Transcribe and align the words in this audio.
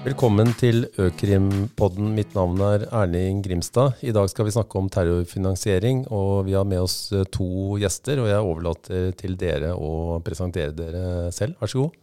Velkommen 0.00 0.48
til 0.56 0.86
Økrimpodden. 0.96 2.06
Mitt 2.16 2.32
navn 2.32 2.56
er 2.64 2.86
Erling 2.88 3.42
Grimstad. 3.44 3.98
I 4.00 4.14
dag 4.16 4.30
skal 4.32 4.46
vi 4.48 4.54
snakke 4.54 4.80
om 4.80 4.86
terrorfinansiering, 4.88 6.06
og 6.08 6.46
vi 6.46 6.54
har 6.56 6.64
med 6.64 6.80
oss 6.80 7.10
eh, 7.12 7.26
to 7.28 7.76
gjester. 7.76 8.22
Og 8.22 8.30
jeg 8.30 8.46
overlater 8.46 9.10
til 9.20 9.36
dere 9.36 9.74
å 9.76 10.16
presentere 10.24 10.72
dere 10.72 11.28
selv. 11.36 11.58
Vær 11.60 11.72
så 11.72 11.82
god. 11.84 11.98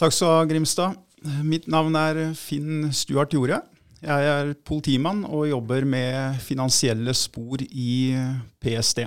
Takk 0.00 0.16
skal 0.16 0.32
du 0.32 0.32
ha, 0.32 0.48
Grimstad. 0.48 0.96
Mitt 1.44 1.68
navn 1.68 2.00
er 2.00 2.22
Finn 2.40 2.88
Stuart 2.96 3.36
Jorde. 3.36 3.60
Jeg 4.00 4.32
er 4.32 4.54
politimann 4.64 5.26
og 5.28 5.44
jobber 5.52 5.84
med 5.84 6.40
finansielle 6.40 7.12
spor 7.16 7.60
i 7.68 8.16
PST. 8.64 9.04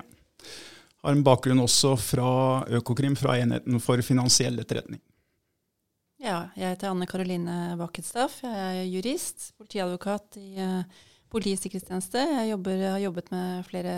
Har 1.06 1.14
en 1.14 1.24
bakgrunn 1.26 1.62
også 1.62 1.94
fra 2.02 2.30
Økokrim, 2.80 3.16
fra 3.20 3.38
enheten 3.38 3.78
for 3.84 4.02
finansiell 4.06 4.58
etterretning. 4.64 5.02
Ja, 6.18 6.48
jeg 6.58 6.74
heter 6.74 6.90
Anne 6.90 7.06
Karoline 7.06 7.76
Bakketstaff. 7.78 8.40
Jeg 8.42 8.80
er 8.82 8.88
jurist, 8.90 9.52
politiadvokat 9.60 10.40
i 10.42 10.48
uh, 10.58 11.04
Politiets 11.30 11.66
sikkerhetstjeneste. 11.66 12.24
Jeg 12.40 12.50
jobber, 12.54 12.82
har 12.96 13.04
jobbet 13.04 13.30
med 13.34 13.68
flere 13.68 13.96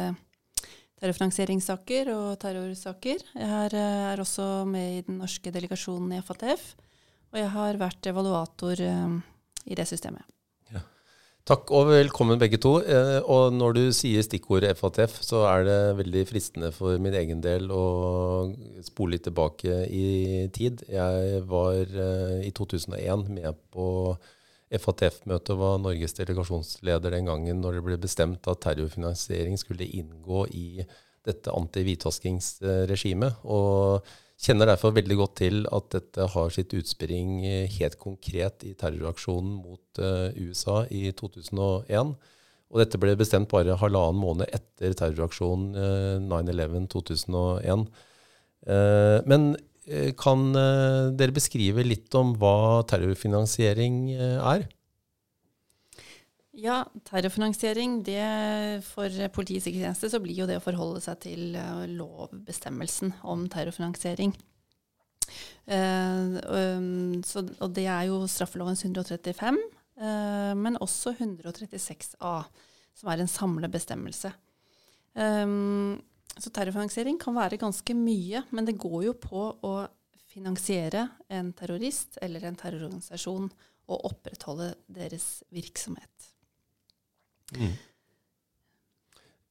terrorfinansieringssaker 0.99 2.09
og 2.11 2.33
terrorsaker. 2.41 3.23
Jeg 3.37 3.53
er, 3.69 3.77
uh, 3.77 4.09
er, 4.11 4.23
også 4.25 4.49
med 4.67 4.97
i 4.97 5.05
den 5.07 5.21
norske 5.23 5.53
delegasjonen 5.55 6.17
i 6.17 6.19
FATF, 6.25 6.73
og 7.31 7.39
jeg 7.39 7.53
har 7.55 7.79
vært 7.79 8.11
evaluator 8.11 8.83
uh, 8.83 9.15
i 9.63 9.79
det 9.79 9.87
systemet. 9.87 10.27
Takk 11.49 11.71
og 11.73 11.87
velkommen 11.89 12.37
begge 12.37 12.59
to. 12.61 12.75
Eh, 12.85 13.23
og 13.25 13.55
når 13.57 13.71
du 13.73 13.79
sier 13.97 14.21
stikkordet 14.21 14.77
FATF, 14.77 15.15
så 15.25 15.39
er 15.49 15.63
det 15.65 15.77
veldig 15.97 16.21
fristende 16.29 16.69
for 16.75 17.01
min 17.01 17.15
egen 17.17 17.41
del 17.41 17.71
å 17.73 17.85
spole 18.85 19.15
litt 19.15 19.25
tilbake 19.25 19.79
i 19.89 20.43
tid. 20.53 20.83
Jeg 20.93 21.39
var 21.49 21.89
eh, 21.89 22.45
i 22.45 22.51
2001 22.53 23.25
med 23.33 23.57
på 23.73 23.87
FATF-møtet 24.69 25.57
var 25.57 25.81
Norges 25.81 26.13
delegasjonsleder 26.19 27.17
den 27.17 27.31
gangen 27.31 27.65
når 27.65 27.79
det 27.79 27.85
ble 27.87 27.97
bestemt 28.05 28.45
at 28.45 28.61
terrorfinansiering 28.67 29.57
skulle 29.57 29.89
inngå 29.89 30.45
i 30.53 30.85
dette 31.25 31.49
anti-hvitvaskingsregimet. 31.49 33.41
Og 33.49 34.05
Kjenner 34.39 34.69
derfor 34.71 34.93
veldig 34.95 35.17
godt 35.19 35.33
til 35.41 35.65
at 35.67 35.89
dette 35.91 36.25
har 36.31 36.51
sitt 36.55 36.71
utspring 36.77 37.41
helt 37.75 37.97
konkret 37.99 38.63
i 38.63 38.71
terroraksjonen 38.79 39.57
mot 39.59 39.99
uh, 39.99 40.31
USA 40.39 40.85
i 40.95 41.09
2001. 41.11 42.13
Og 42.69 42.79
dette 42.79 43.01
ble 43.01 43.17
bestemt 43.19 43.49
bare 43.51 43.75
halvannen 43.81 44.21
måned 44.21 44.47
etter 44.55 44.95
terroraksjonen 44.95 45.75
uh, 45.75 46.23
9-11 46.23 46.87
2001. 46.95 47.83
Uh, 48.69 49.19
men 49.27 49.51
kan 50.21 50.51
dere 51.17 51.33
beskrive 51.33 51.81
litt 51.81 52.13
om 52.13 52.35
hva 52.37 52.83
terrorfinansiering 52.85 54.11
er? 54.13 54.67
Ja, 56.57 56.81
terrorfinansiering, 57.05 57.99
det 58.03 58.83
for 58.87 59.13
Politiets 59.35 59.67
sikkerhetstjeneste 59.67 60.09
så 60.09 60.19
blir 60.23 60.41
jo 60.41 60.47
det 60.49 60.57
å 60.57 60.63
forholde 60.63 61.01
seg 61.03 61.19
til 61.21 61.53
uh, 61.53 61.85
lovbestemmelsen 61.85 63.13
om 63.29 63.45
terrorfinansiering. 63.53 64.33
Uh, 65.69 66.39
um, 66.49 67.19
og 67.21 67.75
det 67.77 67.85
er 67.85 68.07
jo 68.09 68.23
straffeloven 68.25 68.79
135, 68.79 69.59
uh, 70.01 70.55
men 70.57 70.79
også 70.81 71.13
136a, 71.19 72.33
som 72.97 73.11
er 73.13 73.21
en 73.21 73.29
samlebestemmelse. 73.29 74.33
Um, 75.13 75.99
så 76.33 76.49
terrorfinansiering 76.55 77.21
kan 77.21 77.37
være 77.37 77.61
ganske 77.61 77.93
mye, 77.93 78.41
men 78.49 78.65
det 78.65 78.79
går 78.81 79.03
jo 79.11 79.15
på 79.21 79.45
å 79.69 79.75
finansiere 80.29 81.05
en 81.29 81.53
terrorist 81.57 82.17
eller 82.25 82.49
en 82.49 82.57
terrororganisasjon 82.57 83.49
og 83.89 84.11
opprettholde 84.11 84.73
deres 84.89 85.43
virksomhet. 85.53 86.29
Mm. 87.57 87.77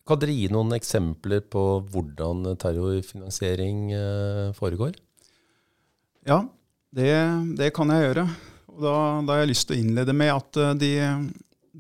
Kan 0.08 0.20
dere 0.22 0.32
gi 0.32 0.46
noen 0.48 0.72
eksempler 0.72 1.42
på 1.52 1.62
hvordan 1.92 2.46
terrorfinansiering 2.60 3.90
eh, 3.92 4.46
foregår? 4.56 4.94
Ja, 6.24 6.46
det, 6.96 7.10
det, 7.58 7.74
kan 7.76 7.92
jeg 7.92 8.06
gjøre. 8.06 8.24
Og 8.72 8.78
da, 8.86 8.94
da, 9.20 9.34
har 9.34 9.42
jeg 9.42 9.50
lyst 9.50 9.68
til 9.68 9.76
å 9.76 9.82
innlede 9.82 10.14
med 10.16 10.32
at 10.32 10.60
eh, 10.64 10.72
de, 10.80 10.92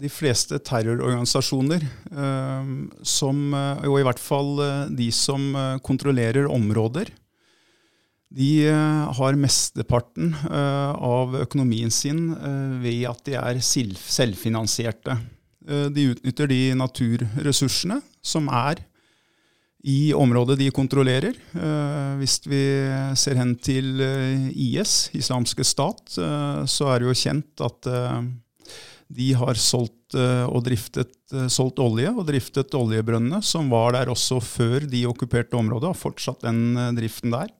de 0.04 0.10
fleste 0.12 0.60
terrororganisasjoner, 0.60 1.86
eh, 2.12 2.68
som, 3.00 3.40
og 3.56 3.96
i 3.96 4.04
hvert 4.10 4.20
fall 4.20 4.60
de 4.92 5.08
som 5.14 5.48
kontrollerer 5.86 6.50
områder, 6.52 7.14
de 8.28 8.68
har 9.16 9.38
mesteparten 9.40 10.34
av 10.52 11.32
økonomien 11.40 11.88
sin 11.88 12.26
ved 12.82 13.06
at 13.08 13.22
de 13.24 13.38
er 13.40 13.60
selvfinansierte. 13.64 15.16
Eh, 15.68 15.88
de 15.92 16.12
utnytter 16.14 16.48
de 16.48 16.60
naturressursene 16.78 18.00
som 18.24 18.48
er 18.48 18.80
i 19.88 20.10
området 20.16 20.58
de 20.58 20.70
kontrollerer. 20.74 21.36
Eh, 21.36 22.12
hvis 22.20 22.40
vi 22.48 22.62
ser 23.20 23.38
hen 23.38 23.54
til 23.62 24.00
eh, 24.02 24.48
IS, 24.52 25.10
islamske 25.16 25.66
stat, 25.66 26.02
så 26.08 26.90
er 26.92 27.00
det 27.00 27.10
jo 27.10 27.18
kjent 27.22 27.64
at 27.68 27.92
de 29.08 29.30
har 29.40 29.56
solgt, 29.56 29.94
og 30.48 30.62
driftet, 30.64 31.12
solgt 31.52 31.80
olje 31.84 32.08
og 32.14 32.22
driftet 32.28 32.72
oljebrønnene 32.76 33.42
som 33.44 33.66
var 33.68 33.92
der 33.92 34.08
også 34.08 34.38
før 34.40 34.86
de 34.88 35.02
okkuperte 35.08 35.56
området, 35.56 35.90
og 35.90 36.00
fortsatt 36.00 36.46
den 36.46 36.76
driften 36.96 37.34
der. 37.34 37.52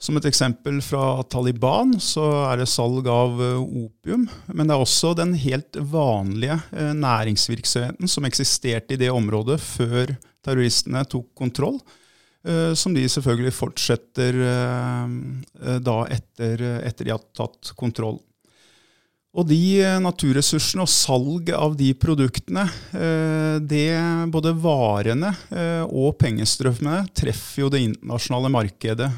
Som 0.00 0.16
et 0.16 0.24
eksempel 0.30 0.78
fra 0.80 1.20
Taliban 1.28 1.92
så 2.00 2.24
er 2.48 2.62
det 2.62 2.70
salg 2.72 3.08
av 3.12 3.36
eh, 3.44 3.58
opium. 3.60 4.24
Men 4.48 4.64
det 4.64 4.72
er 4.72 4.84
også 4.84 5.12
den 5.18 5.34
helt 5.36 5.76
vanlige 5.76 6.56
eh, 6.72 6.94
næringsvirksomheten 6.96 8.08
som 8.08 8.24
eksisterte 8.24 8.96
i 8.96 9.00
det 9.00 9.10
området 9.12 9.58
før 9.60 10.14
terroristene 10.40 11.04
tok 11.04 11.28
kontroll. 11.36 11.76
Eh, 12.48 12.72
som 12.72 12.96
de 12.96 13.04
selvfølgelig 13.12 13.52
fortsetter 13.52 14.40
da 15.84 15.98
etter, 16.08 16.64
etter 16.80 17.04
de 17.04 17.12
har 17.12 17.26
tatt 17.36 17.74
kontroll. 17.76 18.16
Og 19.30 19.46
de 19.46 19.78
eh, 19.78 19.98
naturressursene 20.02 20.82
og 20.82 20.90
salg 20.90 21.52
av 21.54 21.76
de 21.78 21.92
produktene, 21.94 22.64
eh, 22.98 23.58
det 23.62 23.92
både 24.34 24.56
varene 24.58 25.30
eh, 25.54 25.84
og 25.86 26.16
pengestrømmene 26.18 27.04
treffer 27.14 27.62
jo 27.62 27.70
det 27.70 27.84
internasjonale 27.86 28.50
markedet 28.50 29.10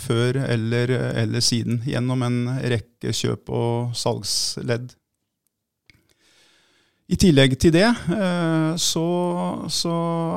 før 0.00 0.40
eller, 0.42 0.90
eller 1.22 1.44
siden 1.44 1.84
gjennom 1.86 2.24
en 2.26 2.40
rekke 2.72 3.14
kjøp- 3.14 3.52
og 3.54 3.94
salgsledd. 3.98 4.90
I 7.10 7.18
tillegg 7.18 7.56
til 7.58 7.72
det 7.74 7.88
så, 8.78 9.06
så 9.66 9.94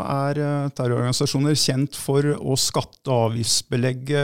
er 0.09 0.39
terrororganisasjoner 0.73 1.57
kjent 1.57 1.97
for 1.97 2.31
å 2.33 2.57
skatte- 2.57 3.13
og 3.13 3.27
avgiftsbelegge 3.27 4.23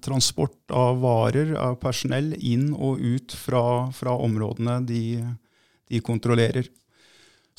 transport 0.00 0.72
av 0.72 1.02
varer, 1.02 1.50
av 1.60 1.74
personell, 1.82 2.30
inn 2.40 2.70
og 2.72 3.00
ut 3.00 3.34
fra, 3.36 3.62
fra 3.92 4.14
områdene 4.16 4.78
de, 4.88 5.02
de, 5.90 6.00
kontrollerer. 6.00 6.68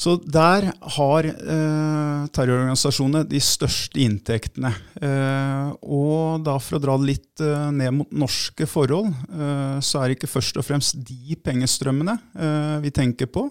Så 0.01 0.15
der 0.17 0.65
har 0.95 1.27
eh, 1.29 2.21
terrororganisasjonene 2.33 3.27
de 3.29 3.41
største 3.43 4.01
inntektene. 4.01 4.71
Eh, 4.97 5.67
og 5.85 6.41
da 6.45 6.55
for 6.63 6.79
å 6.79 6.81
dra 6.81 6.95
litt 6.97 7.43
eh, 7.43 7.67
ned 7.75 7.99
mot 7.99 8.15
norske 8.23 8.65
forhold, 8.69 9.11
eh, 9.11 9.77
så 9.85 10.01
er 10.01 10.09
det 10.09 10.17
ikke 10.17 10.31
først 10.31 10.57
og 10.57 10.65
fremst 10.65 10.97
de 11.05 11.37
pengestrømmene 11.37 12.17
eh, 12.17 12.77
vi 12.81 12.93
tenker 12.95 13.29
på 13.29 13.45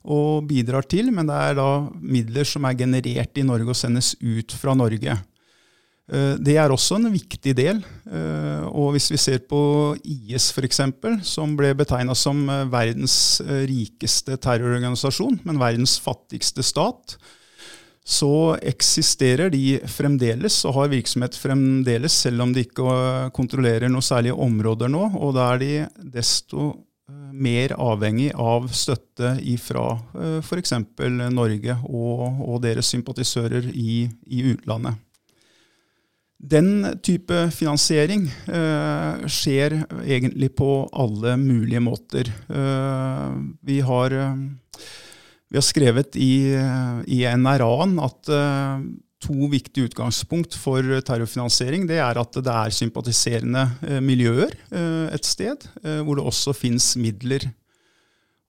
og 0.00 0.46
bidrar 0.48 0.88
til, 0.88 1.10
men 1.12 1.28
det 1.28 1.36
er 1.36 1.58
da 1.58 1.68
midler 2.00 2.48
som 2.48 2.64
er 2.64 2.78
generert 2.80 3.36
i 3.36 3.44
Norge 3.44 3.74
og 3.74 3.76
sendes 3.76 4.14
ut 4.22 4.56
fra 4.56 4.72
Norge. 4.72 5.18
Eh, 6.10 6.36
det 6.42 6.56
er 6.58 6.72
også 6.72 6.98
en 6.98 7.10
viktig 7.12 7.54
del. 7.58 7.82
Eh, 8.10 8.64
og 8.66 8.94
hvis 8.94 9.10
vi 9.12 9.20
ser 9.20 9.42
på 9.50 9.60
IS 10.02 10.50
f.eks., 10.50 10.82
som 11.26 11.54
ble 11.58 11.72
betegna 11.78 12.16
som 12.18 12.42
eh, 12.50 12.66
verdens 12.70 13.40
rikeste 13.70 14.38
terrororganisasjon, 14.42 15.40
men 15.46 15.60
verdens 15.62 15.98
fattigste 16.02 16.66
stat, 16.66 17.16
så 18.10 18.56
eksisterer 18.66 19.52
de 19.52 19.78
fremdeles 19.86 20.56
og 20.66 20.74
har 20.80 20.90
virksomhet 20.90 21.36
fremdeles, 21.38 22.16
selv 22.24 22.42
om 22.42 22.54
de 22.54 22.64
ikke 22.64 22.94
kontrollerer 23.36 23.92
noe 23.92 24.02
særlige 24.02 24.34
områder 24.34 24.90
nå. 24.90 25.04
Og 25.20 25.36
da 25.36 25.52
er 25.52 25.60
de 25.60 25.74
desto 26.16 26.72
mer 27.30 27.76
avhengig 27.78 28.32
av 28.38 28.66
støtte 28.74 29.36
fra 29.62 29.84
f.eks. 30.40 30.74
Norge 31.30 31.76
og, 31.86 32.24
og, 32.40 32.58
deres 32.64 32.90
sympatisører 32.90 33.68
i, 33.70 34.08
i 34.26 34.42
utlandet. 34.50 34.98
Den 36.40 36.86
type 37.04 37.36
finansiering 37.52 38.24
eh, 38.48 39.26
skjer 39.28 39.82
egentlig 40.00 40.54
på 40.56 40.86
alle 40.88 41.34
mulige 41.36 41.82
måter. 41.84 42.30
Eh, 42.48 43.34
vi, 43.60 43.76
har, 43.84 44.16
uh, 44.16 44.80
vi, 45.50 45.58
har, 45.58 45.66
skrevet 45.66 46.16
i, 46.16 46.56
i 47.12 47.20
NRA-en 47.36 47.98
at 48.00 48.32
to 49.20 49.50
viktige 49.52 49.90
utgangspunkt 49.90 50.56
for 50.56 50.80
terrorfinansiering. 51.04 51.84
Det 51.90 52.00
er 52.00 52.22
at 52.22 52.40
det 52.40 52.54
er 52.56 52.72
sympatiserende 52.72 53.66
miljøer 54.00 54.54
et 55.12 55.28
sted, 55.28 55.66
hvor 56.06 56.16
det 56.16 56.24
også 56.24 56.56
fins 56.56 56.94
midler 56.96 57.50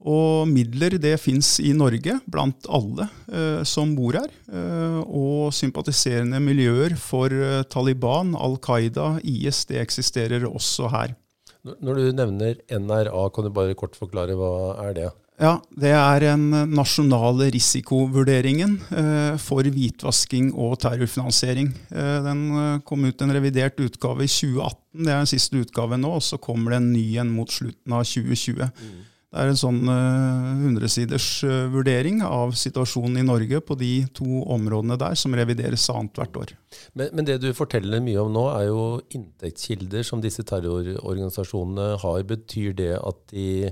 og 0.02 0.50
midler 0.50 0.98
det 1.02 1.14
fins 1.22 1.56
i 1.62 1.74
Norge 1.78 2.18
blant 2.26 2.68
alle 2.72 3.08
eh, 3.32 3.62
som 3.68 3.94
bor 3.98 4.18
her. 4.18 4.30
Eh, 4.50 5.00
og 5.06 5.54
sympatiserende 5.56 6.42
miljøer 6.44 6.98
for 7.00 7.34
eh, 7.34 7.62
Taliban, 7.70 8.36
Al 8.36 8.58
Qaida, 8.64 9.16
IS, 9.22 9.66
det 9.70 9.82
eksisterer 9.84 10.48
også 10.50 10.92
her. 10.94 11.16
Når 11.62 12.00
du 12.00 12.06
nevner 12.18 12.58
NRA, 12.74 13.28
kan 13.30 13.46
du 13.46 13.54
bare 13.54 13.78
kort 13.78 13.98
forklare 14.00 14.34
hva 14.38 14.54
er 14.88 14.96
det? 14.98 15.10
Ja, 15.42 15.56
Det 15.74 15.90
er 15.90 16.22
den 16.22 16.52
nasjonale 16.70 17.48
risikovurderingen 17.54 18.76
eh, 18.94 19.38
for 19.42 19.66
hvitvasking 19.66 20.52
og 20.54 20.76
terrorfinansiering. 20.84 21.72
Eh, 21.90 22.18
den 22.28 22.44
eh, 22.62 22.82
kom 22.86 23.08
ut 23.08 23.24
en 23.26 23.34
revidert 23.34 23.80
utgave 23.82 24.28
i 24.28 24.30
2018, 24.30 24.76
det 25.02 25.10
er 25.10 25.24
den 25.24 25.32
siste 25.32 25.64
utgaven 25.64 26.06
nå. 26.06 26.14
Og 26.20 26.26
så 26.26 26.38
kommer 26.38 26.76
det 26.76 26.82
en 26.82 26.92
ny 26.94 27.06
en 27.24 27.34
mot 27.34 27.50
slutten 27.50 27.98
av 27.98 28.06
2020. 28.06 28.70
Mm. 28.70 29.00
Det 29.32 29.40
er 29.40 29.48
en 29.48 29.60
sånn 29.60 29.78
hundresiders 29.88 31.26
uh, 31.48 31.52
uh, 31.54 31.70
vurdering 31.72 32.20
av 32.28 32.52
situasjonen 32.60 33.22
i 33.22 33.24
Norge 33.24 33.62
på 33.64 33.78
de 33.80 33.92
to 34.12 34.42
områdene 34.52 34.98
der, 35.00 35.16
som 35.16 35.38
revideres 35.40 35.88
annethvert 35.94 36.36
år. 36.42 36.52
Men, 37.00 37.14
men, 37.16 37.28
det 37.30 37.38
du 37.40 37.48
forteller 37.56 38.04
mye 38.04 38.20
om 38.20 38.34
nå, 38.36 38.44
er 38.52 38.68
jo 38.68 38.84
inntektskilder 39.16 40.04
som 40.04 40.20
disse 40.24 40.44
terrororganisasjonene 40.52 41.96
har. 42.04 42.28
Betyr 42.28 42.76
det 42.84 42.92
at 43.00 43.24
de 43.32 43.72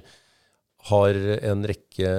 har 0.88 1.18
en 1.52 1.68
rekke 1.68 2.10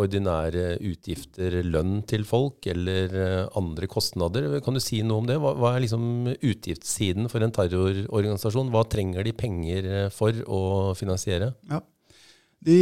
ordinære 0.00 0.78
utgifter, 0.88 1.60
lønn 1.68 1.98
til 2.08 2.24
folk, 2.24 2.64
eller 2.72 3.12
uh, 3.12 3.58
andre 3.60 3.92
kostnader? 3.92 4.54
Kan 4.64 4.80
du 4.80 4.80
si 4.80 5.04
noe 5.04 5.20
om 5.20 5.28
det? 5.28 5.36
Hva, 5.36 5.52
hva 5.60 5.76
er 5.76 5.84
liksom 5.84 6.32
utgiftssiden 6.32 7.28
for 7.28 7.44
en 7.44 7.52
terrororganisasjon? 7.52 8.72
Hva 8.72 8.88
trenger 8.88 9.28
de 9.28 9.36
penger 9.36 9.90
for 10.16 10.46
å 10.48 10.62
finansiere? 10.96 11.52
Ja. 11.68 11.84
De, 12.64 12.78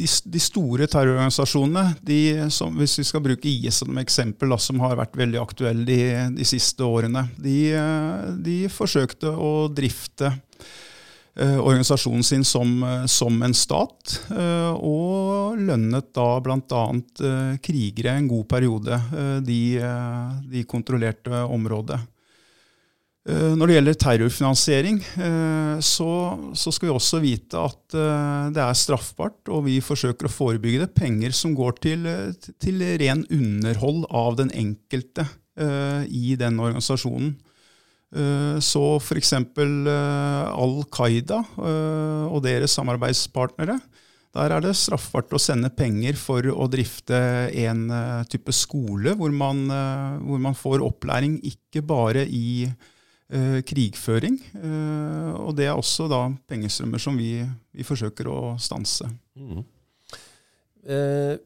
de, 0.00 0.06
de 0.24 0.40
store 0.40 0.86
terrororganisasjonene, 0.90 1.96
de 2.06 2.20
som, 2.52 2.74
hvis 2.78 2.98
vi 3.00 3.06
skal 3.06 3.24
bruke 3.24 3.50
IS 3.50 3.82
som 3.82 3.98
eksempel, 4.00 4.52
da, 4.52 4.58
som 4.60 4.80
har 4.84 4.98
vært 5.00 5.18
veldig 5.18 5.40
aktuelle 5.42 5.86
de, 5.88 6.02
de 6.36 6.46
siste 6.48 6.86
årene, 6.86 7.26
de, 7.40 8.60
forsøkte 8.72 9.32
å 9.34 9.68
drifte 9.74 10.30
eh, 10.30 11.58
organisasjonen 11.58 12.24
sin 12.26 12.46
som, 12.46 12.70
som 13.10 13.42
en 13.42 13.56
stat, 13.56 14.16
eh, 14.30 14.70
og 14.78 15.58
lønnet 15.58 16.12
da 16.16 16.28
bl.a. 16.44 16.84
Eh, 16.94 17.58
krigere 17.64 18.16
en 18.16 18.30
god 18.30 18.48
periode, 18.54 19.02
de, 19.44 19.60
de 20.54 20.64
kontrollerte 20.70 21.44
området. 21.50 22.00
Eh, 23.28 23.52
når 23.52 23.68
det 23.68 23.74
gjelder 23.74 23.98
terrorfinansiering, 24.00 24.98
eh, 25.20 25.76
så, 25.84 26.08
så, 26.56 26.72
skal 26.72 26.88
vi 26.88 26.94
også 26.94 27.20
vite 27.20 27.60
at 27.60 27.96
eh, 27.96 28.46
det 28.56 28.62
er 28.64 28.78
straffbart, 28.78 29.42
og 29.52 29.66
vi 29.66 29.76
forsøker 29.84 30.28
å 30.28 30.32
forebygge 30.32 30.86
det. 30.86 30.94
Penger 30.96 31.36
som 31.36 31.52
går 31.56 31.76
til, 31.84 32.08
til 32.62 32.80
ren 33.02 33.26
underhold 33.28 34.06
av 34.08 34.40
den 34.40 34.52
enkelte 34.56 35.28
i 35.60 36.36
den 36.40 36.54
organisasjonen. 36.62 37.34
Så 38.64 38.82
f.eks. 38.96 39.32
Al 39.36 40.72
Qaida 40.94 41.40
og 41.60 42.38
deres 42.46 42.72
samarbeidspartnere. 42.78 43.74
Der 44.32 44.54
er 44.54 44.64
det 44.64 44.72
straffbart 44.78 45.34
å 45.36 45.42
sende 45.42 45.68
penger 45.74 46.16
for 46.16 46.48
å 46.54 46.68
drifte 46.70 47.18
en 47.66 47.82
type 48.30 48.54
skole 48.56 49.12
hvor 49.18 49.34
man, 49.36 49.66
hvor 50.22 50.40
man 50.40 50.56
får 50.56 50.86
opplæring 50.86 51.36
ikke 51.50 51.84
bare 51.90 52.24
i 52.24 52.70
krigføring. 53.30 54.38
Eh, 54.58 55.34
og 55.38 55.54
det 55.58 55.68
er 55.68 55.76
også 55.78 56.08
da 56.10 56.24
pengestrømmer 56.50 57.02
som 57.02 57.18
vi, 57.18 57.38
vi 57.70 57.86
forsøker 57.86 58.30
å 58.30 58.40
stanse. 58.62 59.06
Mm. 59.38 59.62
Eh, 60.90 61.36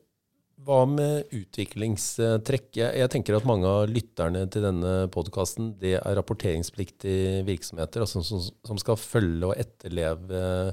hva 0.65 0.79
med 0.89 1.35
utviklingstrekk? 1.35 2.71
Jeg 2.81 3.11
tenker 3.13 3.37
at 3.37 3.49
mange 3.49 3.69
av 3.69 3.91
lytterne 3.91 4.47
til 4.49 4.65
denne 4.65 4.95
podkasten 5.13 5.75
det 5.81 5.99
er 5.99 6.17
rapporteringspliktige 6.17 7.43
virksomheter 7.45 8.07
altså 8.07 8.23
som, 8.25 8.41
som, 8.41 8.81
skal 8.81 8.97
følge 8.97 9.51
og 9.51 9.61
etterleve 9.61 10.73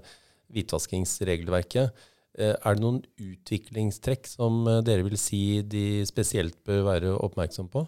hvitvaskingsregelverket. 0.56 2.08
Eh, 2.40 2.56
er 2.56 2.78
det 2.78 2.86
noen 2.86 3.02
utviklingstrekk 3.20 4.32
som 4.32 4.64
dere 4.88 5.04
vil 5.10 5.20
si 5.20 5.60
de 5.68 6.06
spesielt 6.08 6.56
bør 6.64 6.86
være 6.88 7.18
oppmerksom 7.18 7.68
på? 7.74 7.84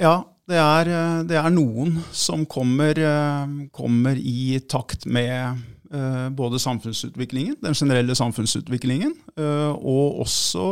Ja, 0.00 0.22
det 0.50 0.58
er, 0.58 0.90
eh, 0.90 1.18
det 1.28 1.38
er 1.38 1.52
noen 1.54 2.00
som 2.12 2.44
kommer, 2.50 2.98
eh, 2.98 3.68
kommer, 3.72 4.16
i 4.18 4.58
takt 4.66 5.06
med 5.06 5.60
eh, 5.92 6.28
både 6.34 6.58
samfunnsutviklingen, 6.62 7.56
den 7.62 7.74
generelle 7.74 8.14
samfunnsutviklingen, 8.14 9.14
og 9.40 10.20
også 10.22 10.66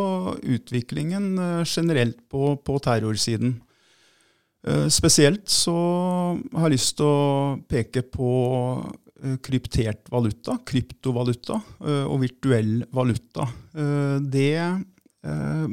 utviklingen 0.46 1.64
generelt 1.66 2.20
på, 2.30 2.54
på 2.62 2.78
terrorsiden. 2.84 3.56
Spesielt 4.92 5.48
så 5.50 5.74
har 6.52 6.68
jeg 6.68 6.74
lyst 6.74 6.96
til 6.98 7.08
å 7.08 7.58
peke 7.70 8.02
på 8.06 8.30
kryptert 9.42 10.10
valuta, 10.12 10.58
kryptovaluta 10.66 11.58
og 12.10 12.18
virtuell 12.22 12.84
valuta. 12.94 13.48
Det 14.22 14.58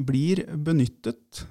blir 0.07 0.45
benyttet 0.57 1.45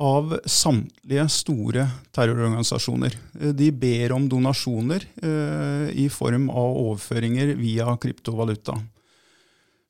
av 0.00 0.32
samtlige 0.48 1.26
store 1.28 1.84
terrororganisasjoner. 2.16 3.16
Eh, 3.40 3.52
de 3.56 3.68
ber 3.72 4.14
om 4.16 4.26
donasjoner 4.28 5.04
eh, 5.22 5.86
i 6.04 6.08
form 6.12 6.48
av 6.48 6.78
overføringer 6.86 7.54
via 7.60 7.92
kryptovaluta. 8.00 8.78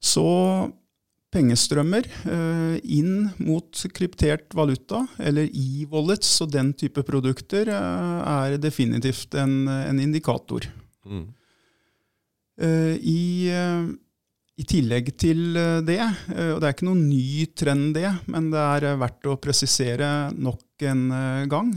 Så 0.01 0.27
pengestrømmer 1.31 2.09
eh, 2.27 2.77
inn 2.91 3.29
mot 3.39 3.85
kryptert 3.95 4.51
valuta, 4.59 5.05
eller 5.23 5.47
e-wallets 5.47 6.41
og 6.43 6.51
den 6.57 6.73
type 6.75 7.05
produkter, 7.07 7.71
eh, 7.71 8.21
er 8.35 8.59
definitivt 8.59 9.39
en, 9.39 9.63
en 9.71 10.03
indikator. 10.03 10.67
Mm. 11.07 11.29
I 12.61 13.21
i 14.61 14.67
tillegg 14.69 15.13
til 15.21 15.57
eh, 15.57 15.79
det, 15.87 16.01
eh, 16.35 16.53
og 16.55 16.61
det 16.61 16.69
er 16.69 16.75
ikke 16.75 16.89
noen 16.89 17.07
ny 17.09 17.47
trend 17.57 17.95
det, 17.97 18.09
men 18.31 18.51
det 18.53 18.61
er 18.61 18.89
eh, 18.91 18.99
verdt 19.01 19.31
å 19.31 19.39
presisere 19.41 20.11
nok 20.37 20.67
en 20.81 21.03
gang, 21.53 21.75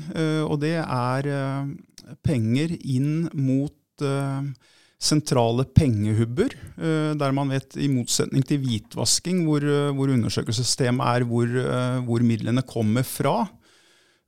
og 0.47 0.61
det 0.61 0.77
er 0.79 1.25
penger 2.23 2.71
inn 2.87 3.25
mot 3.35 3.99
sentrale 4.95 5.65
pengehubber, 5.75 6.55
der 7.19 7.35
man 7.35 7.51
vet, 7.51 7.75
i 7.75 7.89
motsetning 7.91 8.45
til 8.47 8.61
hvitvasking, 8.63 9.41
hvor, 9.43 9.67
hvor 9.99 10.13
undersøkelsessystemet 10.15 11.03
er 11.03 11.27
hvor, 11.27 11.51
hvor 12.07 12.23
midlene 12.23 12.63
kommer 12.63 13.03
fra, 13.03 13.41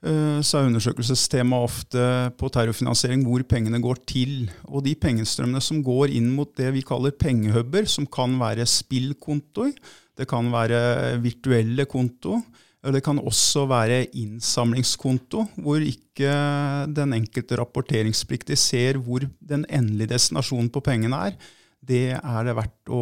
så 0.06 0.60
er 0.60 0.68
undersøkelsestemaet 0.70 1.66
ofte 1.66 2.02
på 2.38 2.50
terrorfinansiering 2.54 3.24
hvor 3.26 3.42
pengene 3.50 3.80
går 3.82 4.02
til. 4.06 4.52
Og 4.70 4.84
de 4.86 4.94
pengestrømmene 5.02 5.62
som 5.64 5.80
går 5.86 6.14
inn 6.14 6.28
mot 6.36 6.52
det 6.60 6.70
vi 6.76 6.84
kaller 6.86 7.16
pengehuber, 7.18 7.88
som 7.90 8.06
kan 8.06 8.36
være 8.38 8.68
spillkontoer, 8.70 9.74
det 10.16 10.28
kan 10.30 10.52
være 10.54 11.18
virtuelle 11.24 11.88
konto, 11.90 12.38
det 12.94 13.02
kan 13.02 13.18
også 13.18 13.66
være 13.66 14.04
innsamlingskonto, 14.14 15.48
hvor 15.58 15.82
ikke 15.82 16.30
den 16.94 17.18
enkelte 17.18 17.58
rapporteringspliktige 17.58 18.60
ser 18.62 19.00
hvor 19.02 19.26
den 19.42 19.66
endelige 19.66 20.14
destinasjonen 20.14 20.70
på 20.70 20.84
pengene 20.86 21.18
er 21.32 21.40
det 21.88 22.18
er 22.18 22.48
det 22.48 22.56
verdt 22.58 22.92
å 22.94 23.02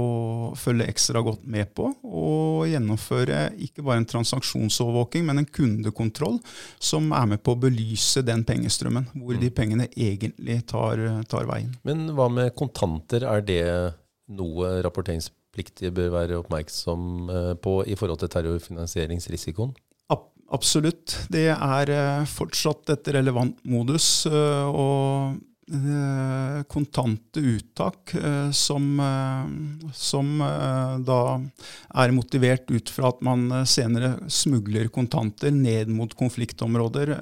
følge 0.60 0.88
ekstra 0.92 1.22
godt 1.26 1.46
med 1.50 1.72
på. 1.78 1.90
Og 2.04 2.66
gjennomføre 2.72 3.46
ikke 3.66 3.86
bare 3.86 4.02
en 4.02 4.10
transaksjonsovervåking, 4.10 5.26
men 5.28 5.44
en 5.44 5.50
kundekontroll 5.60 6.40
som 6.80 7.12
er 7.16 7.30
med 7.34 7.44
på 7.44 7.56
å 7.56 7.62
belyse 7.66 8.26
den 8.26 8.46
pengestrømmen, 8.48 9.12
hvor 9.16 9.38
de 9.38 9.52
mm. 9.52 9.56
pengene 9.58 9.88
egentlig 9.94 10.62
tar, 10.70 11.02
tar 11.30 11.48
veien. 11.50 11.72
Men 11.88 12.10
hva 12.18 12.30
med 12.32 12.54
kontanter? 12.60 13.28
Er 13.30 13.46
det 13.46 13.64
noe 14.34 14.76
rapporteringspliktige 14.86 15.94
bør 15.96 16.14
være 16.14 16.38
oppmerksom 16.42 17.10
eh, 17.32 17.56
på 17.64 17.80
i 17.88 17.98
forhold 18.00 18.24
til 18.24 18.32
terrorfinansieringsrisikoen? 18.36 19.74
Absolutt. 20.54 21.16
Det 21.34 21.48
er 21.54 21.90
eh, 21.90 22.28
fortsatt 22.30 22.94
et 22.94 23.10
relevant 23.16 23.58
modus. 23.66 24.26
Eh, 24.30 24.68
og 24.70 25.40
kontante 26.68 27.40
uttak 27.40 28.14
eh, 28.14 28.52
som, 28.52 29.00
eh, 29.00 29.92
som, 29.94 30.40
da 31.06 31.20
er 32.04 32.16
motivert 32.16 32.72
ut 32.72 32.92
fra 32.92 33.10
at 33.14 33.22
man 33.26 33.48
senere 33.70 34.16
smugler 34.28 34.92
kontanter 34.94 35.52
ned 35.56 35.92
mot 35.94 36.14
konfliktområder. 36.20 37.16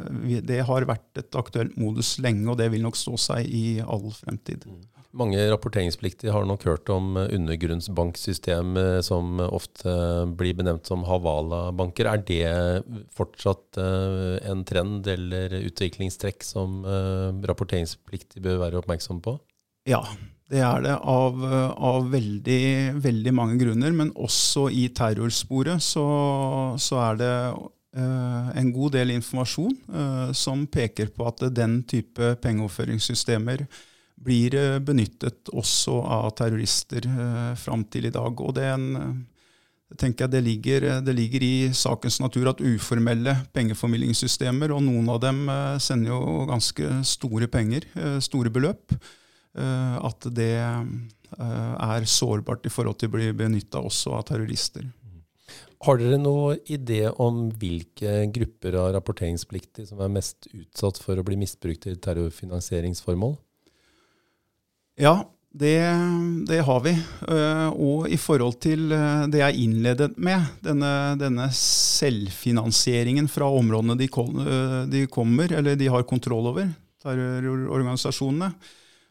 Det 0.47 0.61
har 0.67 0.89
vært 0.89 1.21
et 1.21 1.37
aktuelt 1.37 1.77
modus 1.79 2.17
lenge, 2.23 2.47
og 2.49 2.57
det 2.61 2.71
vil 2.73 2.83
nok 2.85 2.97
stå 2.99 3.17
seg 3.19 3.45
i 3.45 3.65
all 3.81 4.09
fremtid. 4.15 4.65
Mm. 4.65 4.90
Mange 5.17 5.43
rapporteringspliktige 5.51 6.31
har 6.31 6.45
nok 6.47 6.63
hørt 6.69 6.89
om 6.93 7.17
undergrunnsbanksystem 7.19 8.77
som 9.03 9.41
ofte 9.43 9.91
blir 10.39 10.55
benevnt 10.55 10.87
som 10.87 11.03
Havala-banker. 11.03 12.07
Er 12.07 12.23
det 12.23 13.03
fortsatt 13.11 13.79
en 13.81 14.63
trend 14.63 15.09
eller 15.11 15.57
utviklingstrekk 15.59 16.47
som 16.47 16.81
rapporteringspliktige 17.43 18.45
bør 18.45 18.61
være 18.63 18.79
oppmerksom 18.79 19.19
på? 19.25 19.35
Ja, 19.89 19.99
det 20.51 20.59
er 20.67 20.81
det 20.83 20.95
av, 21.07 21.37
av 21.79 22.09
veldig, 22.11 22.63
veldig, 22.99 23.33
mange 23.35 23.59
grunner. 23.61 23.93
Men 23.95 24.11
også 24.19 24.67
i 24.75 24.89
terrorsporet 24.95 25.83
så, 25.83 26.07
så 26.81 26.99
er 27.05 27.21
det 27.21 27.35
uh, 27.55 28.49
en 28.59 28.73
god 28.75 28.97
del 28.97 29.13
informasjon 29.15 29.77
uh, 29.93 30.33
som 30.35 30.65
peker 30.67 31.13
på 31.15 31.29
at 31.29 31.45
den 31.55 31.79
type 31.87 32.33
pengeoverføringssystemer 32.43 33.63
blir 34.25 34.55
eh, 34.57 34.79
benyttet 34.83 35.51
også 35.53 35.99
av 36.05 36.31
terrorister 36.37 37.07
eh, 37.07 37.51
fram 37.59 37.85
til 37.91 38.07
i 38.09 38.13
dag. 38.13 38.43
Og 38.43 38.55
det, 38.57 38.67
en, 38.69 39.23
tenker 39.99 40.25
jeg 40.25 40.33
det 40.35 40.43
ligger, 40.45 40.87
det 41.05 41.15
ligger, 41.17 41.45
i 41.45 41.55
sakens 41.77 42.21
natur 42.23 42.51
at 42.51 42.63
uformelle 42.63 43.35
pengeformidlingssystemer, 43.55 44.75
og 44.75 44.85
noen 44.85 45.09
av 45.13 45.21
dem 45.23 45.43
eh, 45.49 45.79
sender 45.83 46.13
jo 46.13 46.45
ganske 46.51 46.93
store 47.07 47.49
penger, 47.51 47.89
eh, 47.97 48.19
store 48.23 48.53
beløp, 48.53 48.95
eh, 49.57 49.99
at 50.11 50.31
det 50.31 50.55
eh, 50.61 51.75
er 51.91 52.09
sårbart 52.09 52.65
i 52.67 52.73
forhold 52.73 53.01
til 53.01 53.11
å 53.11 53.17
bli 53.17 53.29
benytta 53.35 53.83
også 53.83 54.17
av 54.19 54.27
terrorister. 54.31 54.89
Har 55.81 55.97
dere 55.97 56.19
noen 56.21 56.59
idé 56.69 57.07
om 57.09 57.47
hvilke 57.57 58.27
grupper 58.35 58.75
av 58.77 58.91
rapporteringspliktige 58.93 59.87
som 59.89 60.03
er 60.05 60.11
mest 60.13 60.45
utsatt 60.53 60.99
for 61.01 61.17
å 61.17 61.23
bli 61.25 61.39
misbrukt 61.41 61.87
til 61.87 61.97
terrorfinansieringsformål? 61.97 63.33
Ja, 64.99 65.21
det, 65.51 65.79
det, 66.47 66.59
har 66.63 66.79
vi. 66.83 66.91
Eh, 67.27 67.69
og 67.75 68.07
i 68.11 68.17
forhold 68.19 68.55
til 68.63 68.91
eh, 68.95 69.25
det 69.31 69.41
jeg 69.41 69.65
innledet 69.65 70.13
med, 70.15 70.45
denne, 70.63 70.91
denne 71.19 71.49
selvfinansieringen 71.55 73.27
fra 73.31 73.49
områdene 73.51 73.97
de, 73.99 74.07
eh, 74.07 74.77
de, 74.91 75.05
kommer, 75.11 75.51
eller 75.59 75.75
de 75.79 75.89
har 75.91 76.07
kontroll 76.07 76.53
over, 76.53 76.69
terrororganisasjonene, 77.03 78.51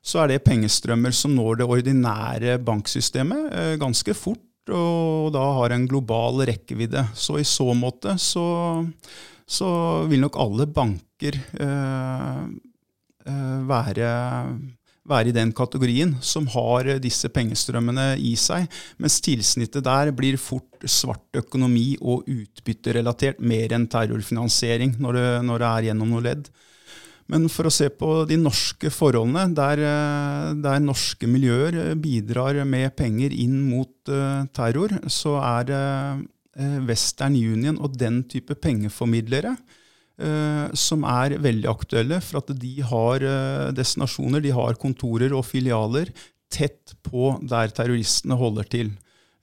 så 0.01 0.23
er 0.23 0.33
det 0.33 0.45
pengestrømmer 0.47 1.13
som 1.13 1.35
når 1.37 1.61
det 1.61 1.69
ordinære 1.69 2.57
banksystemet 2.65 3.77
ganske 3.83 4.15
fort, 4.17 4.41
og 4.73 5.29
da 5.35 5.43
har 5.59 5.75
en 5.75 5.85
global 5.91 6.41
rekkevidde. 6.49 7.03
Så 7.13 7.37
i 7.41 7.45
så 7.45 7.75
måte 7.77 8.15
så, 8.23 8.47
så 9.45 9.71
vil 10.09 10.23
nok 10.25 10.39
alle 10.41 10.69
banker 10.73 11.37
eh, 11.37 12.45
være 13.69 14.09
være 15.11 15.31
i 15.31 15.37
den 15.37 15.53
kategorien 15.57 16.15
som 16.25 16.47
har 16.55 16.89
disse 17.03 17.29
pengestrømmene 17.33 18.15
i 18.23 18.33
seg, 18.39 18.67
mens 19.03 19.21
tilsnittet 19.25 19.85
der 19.87 20.13
blir 20.17 20.39
fort 20.41 20.87
svart 20.89 21.41
økonomi 21.43 21.95
og 22.01 22.29
utbytterelatert 22.31 23.43
mer 23.43 23.77
enn 23.77 23.89
terrorfinansiering 23.91 24.97
når 25.03 25.19
det, 25.19 25.29
når 25.49 25.63
det 25.63 25.71
er 25.71 25.89
gjennom 25.91 26.15
noe 26.15 26.27
ledd. 26.29 26.51
Men 27.31 27.47
for 27.53 27.69
å 27.69 27.75
se 27.75 27.87
på 27.95 28.25
de 28.27 28.35
norske 28.41 28.91
forholdene, 28.91 29.53
der, 29.55 29.85
der 30.59 30.81
norske 30.83 31.29
miljøer 31.31 31.93
bidrar 32.01 32.59
med 32.67 32.91
penger 32.99 33.31
inn 33.31 33.61
mot 33.69 34.11
uh, 34.11 34.49
terror, 34.57 34.97
så 35.07 35.37
er 35.39 35.71
uh, 35.71 36.81
Western 36.89 37.39
Union 37.39 37.79
og 37.79 37.95
den 38.01 38.25
type 38.27 38.57
pengeformidlere 38.59 39.55
Eh, 39.55 39.80
som 40.77 41.05
er 41.09 41.37
veldig 41.41 41.69
aktuelle, 41.71 42.21
for 42.25 42.41
at 42.43 42.53
de 42.61 42.75
har 42.87 43.25
eh, 43.25 43.71
destinasjoner, 43.77 44.43
de 44.45 44.53
har 44.57 44.79
kontorer 44.81 45.33
og 45.37 45.47
filialer 45.49 46.13
tett 46.51 46.97
på 47.07 47.37
der 47.47 47.73
terroristene 47.75 48.37
holder 48.39 48.69
til. 48.71 48.93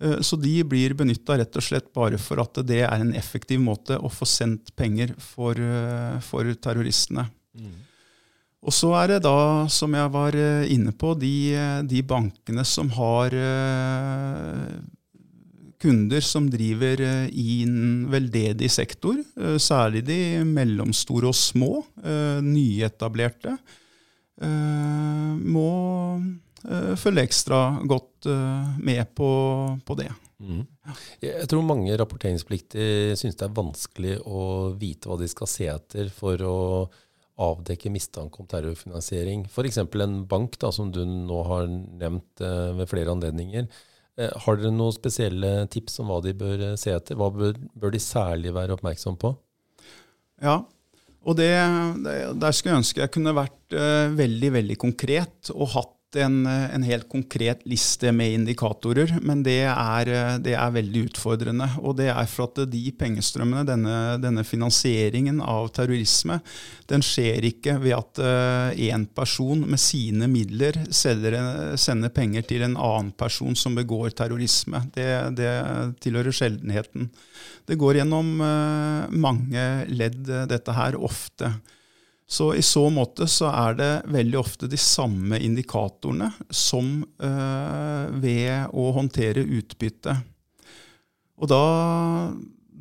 Eh, 0.03 0.19
så 0.22 0.39
de 0.39 0.60
blir 0.67 0.96
benytta 0.98 1.39
rett 1.39 1.57
og 1.57 1.65
slett 1.65 1.89
bare 1.96 2.19
for 2.22 2.43
at 2.43 2.62
det 2.67 2.84
er 2.86 3.01
en 3.01 3.15
effektiv 3.17 3.62
måte 3.63 3.98
å 3.98 4.12
få 4.12 4.27
sendt 4.29 4.75
penger 4.77 5.15
for, 5.22 5.60
for 6.25 6.53
terroristene. 6.62 7.27
Mm. 7.57 7.75
Og 8.67 8.74
så 8.74 8.91
er 9.00 9.13
det 9.13 9.24
da, 9.24 9.65
som 9.72 9.93
jeg 9.96 10.12
var 10.12 10.36
inne 10.67 10.91
på, 10.91 11.13
de, 11.15 11.55
de 11.88 12.01
bankene 12.03 12.65
som 12.67 12.89
har 12.98 13.36
kunder 15.81 16.22
som 16.25 16.50
driver 16.50 17.01
eh, 17.01 17.25
i 17.29 17.62
en 17.63 18.07
veldedig 18.12 18.69
sektor, 18.74 19.19
eh, 19.38 19.57
særlig 19.62 20.03
de 20.07 20.19
mellomstore 20.48 21.29
og 21.29 21.38
små, 21.38 21.84
eh, 22.03 22.39
nyetablerte, 22.46 23.57
må 24.38 25.69
følge 27.01 27.24
ekstra 27.25 27.79
godt 27.89 28.27
med 28.86 29.07
på, 29.17 29.29
på 29.81 29.96
det. 29.98 30.12
Mm. 30.38 30.60
Jeg 31.24 31.48
tror 31.50 31.65
mange 31.65 31.96
rapporteringspliktige 31.98 33.15
syns 33.17 33.39
det 33.39 33.48
er 33.48 33.55
vanskelig 33.57 34.13
å 34.29 34.43
vite 34.77 35.10
hva 35.10 35.17
de 35.17 35.31
skal 35.31 35.50
se 35.50 35.65
etter 35.74 36.13
for 36.13 36.43
å 36.46 36.60
avdekke 37.48 37.89
mistanke 37.89 38.43
om 38.43 38.51
terrorfinansiering. 38.51 39.48
F.eks. 39.50 39.81
en 39.81 40.19
bank, 40.29 40.60
da, 40.62 40.69
som 40.69 40.93
du 40.93 41.01
nå 41.01 41.41
har 41.50 41.65
nevnt 41.74 42.46
ved 42.77 42.93
flere 42.93 43.17
anledninger. 43.17 43.65
Eh, 44.17 44.33
har 44.45 44.57
dere 44.57 44.74
noen 44.74 44.95
spesielle 44.95 45.51
tips 45.69 46.00
om 46.01 46.09
hva 46.09 46.21
de 46.25 46.33
bør 46.38 46.63
eh, 46.71 46.79
se 46.79 46.93
etter? 46.95 47.17
Hva 47.19 47.29
bør, 47.33 47.59
bør 47.77 47.93
de 47.93 48.01
særlig 48.01 48.53
være 48.55 48.77
oppmerksom 48.77 49.19
på? 49.21 49.36
Ja, 50.41 50.63
og 51.27 51.38
det, 51.38 51.51
det, 52.05 52.15
der 52.41 52.55
skulle 52.55 52.75
jeg 52.75 52.83
ønske 52.83 53.01
jeg 53.01 53.12
kunne 53.12 53.33
vært 53.36 53.74
uh, 53.75 54.13
veldig 54.15 54.51
veldig 54.53 54.75
konkret 54.79 55.50
og 55.51 55.71
hatt 55.74 55.97
en, 56.16 56.46
en, 56.48 56.84
helt 56.88 57.10
konkret 57.10 57.66
liste 57.68 58.12
med 58.16 58.32
indikatorer, 58.38 59.18
men 59.22 59.42
det 59.44 59.66
er, 59.68 60.12
det 60.40 60.54
er, 60.56 60.72
veldig 60.72 61.04
utfordrende. 61.10 61.68
Og 61.84 61.98
det 62.00 62.08
er 62.14 62.30
for 62.32 62.48
at 62.48 62.62
de 62.72 62.84
pengestrømmene, 62.96 63.66
denne, 63.68 63.98
denne 64.24 64.46
finansieringen 64.48 65.42
av 65.44 65.68
terrorisme, 65.76 66.40
den 66.88 67.04
skjer 67.04 67.50
ikke 67.50 67.76
ved 67.84 67.98
at 67.98 68.24
én 68.80 69.04
uh, 69.04 69.14
person 69.18 69.66
med 69.68 69.82
sine 69.82 70.30
midler 70.32 70.80
selger, 70.96 71.76
sender 71.76 72.14
penger 72.16 72.48
til 72.48 72.64
en 72.64 72.78
annen 72.78 73.12
person 73.18 73.56
som 73.60 73.76
begår 73.76 74.16
terrorisme. 74.16 74.86
Det, 74.96 75.10
det 75.36 75.54
tilhører 76.04 76.36
sjeldenheten. 76.36 77.12
Det 77.68 77.76
går 77.76 78.00
gjennom 78.00 78.38
mange 78.40 79.66
ledd, 79.92 80.24
dette 80.48 80.76
her, 80.78 80.96
ofte. 81.04 81.52
Så 82.27 82.50
i 82.60 82.62
så 82.65 82.89
måte 82.91 83.24
så 83.31 83.48
er 83.53 83.77
det 83.79 83.91
veldig 84.12 84.39
ofte 84.41 84.67
de 84.67 84.77
samme 84.79 85.39
indikatorene 85.39 86.27
som 86.51 87.00
øh, 87.24 88.17
ved 88.19 88.74
å 88.75 88.89
håndtere 88.98 89.46
utbytte. 89.48 90.17
Og 91.39 91.48
da, 91.48 91.62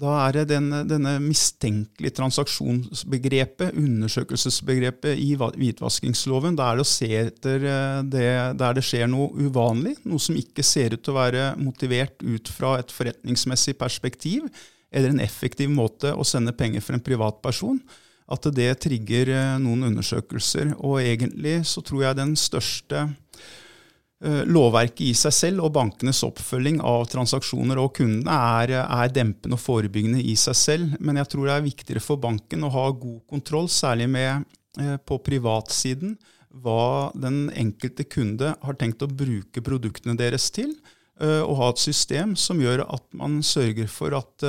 da 0.02 0.14
er 0.24 0.34
det 0.34 0.48
denne, 0.50 0.80
denne 0.90 1.12
mistenkelige 1.22 2.16
transaksjonsbegrepet, 2.16 3.76
undersøkelsesbegrepet 3.78 5.20
i 5.22 5.28
hvitvaskingsloven, 5.38 6.56
da 6.58 6.72
er 6.72 6.80
det 6.80 6.86
å 6.86 6.90
se 6.90 7.10
etter 7.20 7.66
eh, 7.70 8.00
det 8.02 8.30
der 8.58 8.74
det 8.74 8.82
skjer 8.88 9.06
noe 9.12 9.30
uvanlig, 9.46 9.94
noe 10.08 10.22
som 10.22 10.40
ikke 10.40 10.64
ser 10.66 10.96
ut 10.96 11.04
til 11.06 11.14
å 11.14 11.20
være 11.20 11.44
motivert 11.60 12.18
ut 12.26 12.50
fra 12.50 12.80
et 12.80 12.90
forretningsmessig 12.90 13.76
perspektiv, 13.78 14.50
eller 14.90 15.14
en 15.14 15.22
effektiv 15.22 15.70
måte 15.70 16.10
å 16.10 16.26
sende 16.26 16.56
penger 16.56 16.82
for 16.82 16.98
en 16.98 17.06
privatperson 17.06 17.78
at 18.26 18.49
det 18.54 18.73
trigger 18.83 19.30
eh, 19.35 19.52
noen 19.62 19.87
undersøkelser. 19.90 20.75
Og 20.80 20.99
egentlig 21.02 21.61
så 21.68 21.83
tror 21.87 22.09
jeg 22.09 22.18
den 22.18 22.35
største 22.38 23.04
eh, 23.06 24.42
lovverket 24.50 25.04
i 25.06 25.12
seg 25.18 25.35
selv 25.37 25.66
og 25.66 25.75
bankenes 25.76 26.25
oppfølging 26.26 26.80
av 26.83 27.06
transaksjoner 27.12 27.80
og 27.83 27.92
kundene 28.00 28.38
er, 28.61 28.75
er, 28.83 29.12
dempende 29.14 29.59
og 29.59 29.62
forebyggende 29.62 30.25
i 30.26 30.35
seg 30.40 30.59
selv. 30.59 30.97
Men 31.00 31.23
jeg 31.23 31.30
tror 31.33 31.47
det 31.47 31.56
er 31.59 31.68
viktigere 31.68 32.04
for 32.04 32.23
banken 32.23 32.66
å 32.66 32.73
ha 32.75 32.88
god 32.90 33.23
kontroll, 33.30 33.71
særlig 33.71 34.11
med, 34.11 34.49
eh, 34.80 34.97
på 34.99 35.21
privatsiden, 35.23 36.18
hva 36.56 37.12
den 37.12 37.50
enkelte 37.52 38.06
kunde 38.09 38.54
har 38.62 38.76
tenkt 38.80 39.02
å 39.04 39.12
bruke 39.12 39.61
produktene 39.61 40.16
deres 40.16 40.49
til 40.54 40.73
og 41.16 41.54
ha 41.56 41.70
et 41.73 41.80
system 41.80 42.35
som 42.37 42.58
gjør 42.61 42.82
at 42.85 43.04
man 43.16 43.38
sørger 43.40 43.87
for 43.88 44.12
at 44.18 44.44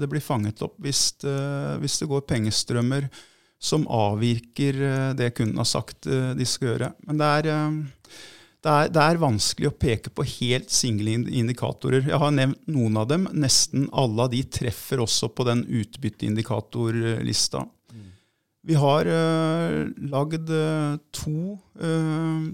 det 0.00 0.08
blir 0.10 0.24
fanget 0.24 0.64
opp 0.66 0.74
hvis, 0.82 1.12
hvis 1.78 1.98
det 2.00 2.08
går 2.10 2.24
pengestrømmer 2.26 3.06
som 3.62 3.84
avvirker 3.86 4.80
det 5.14 5.28
kunden 5.38 5.62
har 5.62 5.68
sagt 5.70 6.10
de 6.10 6.46
skal 6.46 6.72
gjøre. 6.72 6.90
Men 7.06 7.22
det 7.22 7.28
er, 7.36 7.48
det 8.58 8.74
er, 8.74 8.88
det 8.90 9.02
er 9.02 9.20
vanskelig 9.22 9.70
å 9.70 9.76
peke 9.78 10.10
på 10.10 10.24
helt 10.26 10.72
single 10.74 11.14
indikatorer. 11.14 12.08
Jeg 12.10 12.18
har 12.18 12.32
nevnt 12.34 12.64
noen 12.66 12.98
av 12.98 13.06
dem. 13.10 13.28
Nesten 13.38 13.86
alle 13.94 14.26
av 14.26 14.32
de 14.32 14.40
treffer 14.50 15.02
også 15.04 15.30
på 15.30 15.46
den 15.46 15.62
utbytteindikatorlista. 15.62 17.62
Mm. 17.94 18.08
Vi 18.66 18.78
har 18.82 19.10
uh, 19.14 19.84
lagd 20.10 20.50
to 21.14 21.54
uh, 21.78 21.78
Eh, 21.78 22.48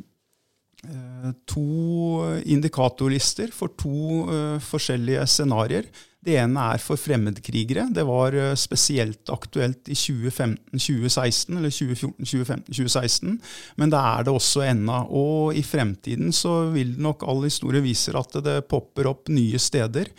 to 1.49 2.41
indikatorlister 2.45 3.53
for 3.55 3.73
to 3.81 4.25
uh, 4.29 4.59
forskjellige 4.63 5.25
scenarioer. 5.31 5.89
Det 6.25 6.39
ene 6.41 6.67
er 6.73 6.81
for 6.81 6.97
fremmedkrigere. 7.01 7.87
Det 7.93 8.05
var 8.09 8.37
uh, 8.37 8.51
spesielt 8.57 9.33
aktuelt 9.33 9.89
i 9.93 9.97
2015-2016, 9.99 11.57
eller 11.59 11.73
2014-2015-2016, 11.73 13.35
men 13.81 13.93
det 13.93 14.01
er 14.01 14.27
det 14.27 14.35
også 14.35 14.65
ennå. 14.69 15.01
Og 15.13 15.57
i 15.57 15.65
fremtiden 15.65 16.33
så 16.33 16.71
vil 16.75 16.95
nok 17.01 17.27
all 17.29 17.45
historie 17.47 17.85
viser 17.85 18.17
at 18.21 18.39
det 18.45 18.63
popper 18.71 19.13
opp 19.13 19.33
nye 19.33 19.61
steder 19.61 20.13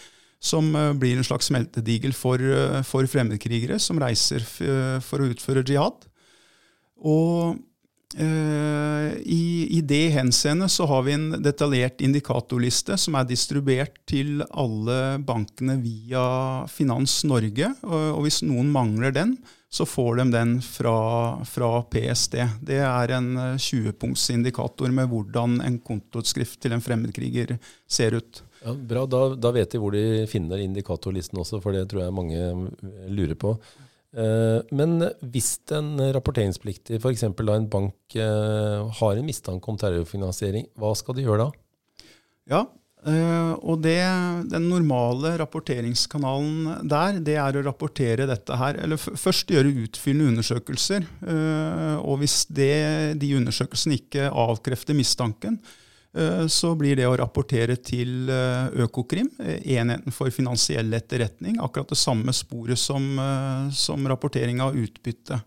som 0.46 0.76
eh, 0.76 0.92
blir 0.94 1.18
en 1.18 1.26
slags 1.26 1.50
smeltedigel 1.50 2.14
for, 2.14 2.42
eh, 2.42 2.82
for 2.86 3.08
fremmedkrigere 3.10 3.80
som 3.82 4.00
reiser 4.02 4.44
for 4.46 5.22
å 5.22 5.30
utføre 5.32 5.66
jihad. 5.66 6.06
Og 7.06 7.58
i, 8.16 9.68
I 9.78 9.82
det 9.84 10.10
henseende 10.16 10.70
så 10.72 10.86
har 10.88 11.04
vi 11.04 11.16
en 11.18 11.28
detaljert 11.44 12.02
indikatorliste 12.06 12.96
som 13.00 13.18
er 13.20 13.28
distribuert 13.28 13.98
til 14.08 14.40
alle 14.50 15.18
bankene 15.26 15.76
via 15.84 16.24
Finans 16.72 17.24
Norge. 17.28 17.74
Og, 17.84 18.22
hvis 18.24 18.40
noen 18.48 18.72
mangler 18.72 19.12
den, 19.16 19.36
så 19.76 19.86
får 19.86 20.22
de 20.22 20.26
den 20.32 20.56
fra, 20.64 20.98
fra 21.44 21.70
PST. 21.92 22.38
Det 22.64 22.80
er 22.80 23.16
en 23.18 23.32
20-punktsindikator 23.60 24.94
med 24.96 25.10
hvordan 25.12 25.60
en 25.66 25.80
kontoutskrift 25.84 26.62
til 26.64 26.76
en 26.76 26.84
fremmedkriger 26.84 27.58
ser 27.88 28.16
ut. 28.16 28.44
Ja, 28.64 28.74
bra, 28.74 29.04
da, 29.06 29.26
da 29.36 29.52
vet 29.54 29.76
de 29.76 29.82
hvor 29.82 29.94
de 29.94 30.24
finner 30.32 30.64
indikatorlisten 30.64 31.42
også, 31.42 31.60
for 31.62 31.76
det 31.76 31.90
tror 31.92 32.06
jeg 32.06 32.16
mange 32.16 32.70
lurer 33.12 33.36
på. 33.38 33.58
Eh, 34.16 34.62
men 34.76 34.96
hvis 35.34 35.58
en 35.76 35.98
rapporteringspliktig, 36.16 37.02
f.eks. 37.02 37.28
da 37.36 37.58
en 37.58 37.70
bank 37.72 38.16
eh, 38.16 38.88
har 39.02 39.20
en 39.20 39.28
mistanke 39.28 39.72
om 39.72 39.80
terrorfinansiering, 39.80 40.70
hva 40.80 40.94
skal 40.96 41.18
de 41.18 41.26
gjøre 41.26 41.50
da? 41.50 42.08
Ja, 42.54 42.62
eh, 43.04 43.52
og 43.60 43.82
det, 43.84 44.00
den 44.54 44.70
normale 44.72 45.34
rapporteringskanalen 45.42 46.88
der, 46.88 47.20
det 47.28 47.36
er 47.42 47.60
å 47.60 47.66
rapportere 47.68 48.30
dette 48.30 48.60
her. 48.62 48.80
Eller 48.86 49.02
først 49.02 49.52
gjøre 49.52 49.74
utfyllende 49.84 50.36
undersøkelser. 50.36 51.10
Og 52.06 52.22
hvis 52.22 52.44
det, 52.48 52.76
de 53.20 53.34
undersøkelsene 53.42 54.00
ikke 54.00 54.30
avkrefter 54.32 54.96
mistanken, 54.96 55.60
så 56.48 56.72
blir 56.80 56.96
det 56.96 57.08
å 57.10 57.18
rapportere 57.20 57.76
til 57.76 58.30
eh, 58.32 58.86
Økokrim, 58.86 59.28
eh, 59.44 59.60
enheten 59.76 60.16
for 60.16 60.32
finansiell 60.32 60.94
etterretning, 60.96 61.60
akkurat 61.60 61.92
det 61.92 62.00
samme 62.00 62.34
sporet 62.36 62.80
som, 62.80 63.20
som 63.76 64.08
rapportering 64.08 64.64
av 64.64 64.78
utbytte. 64.80 65.42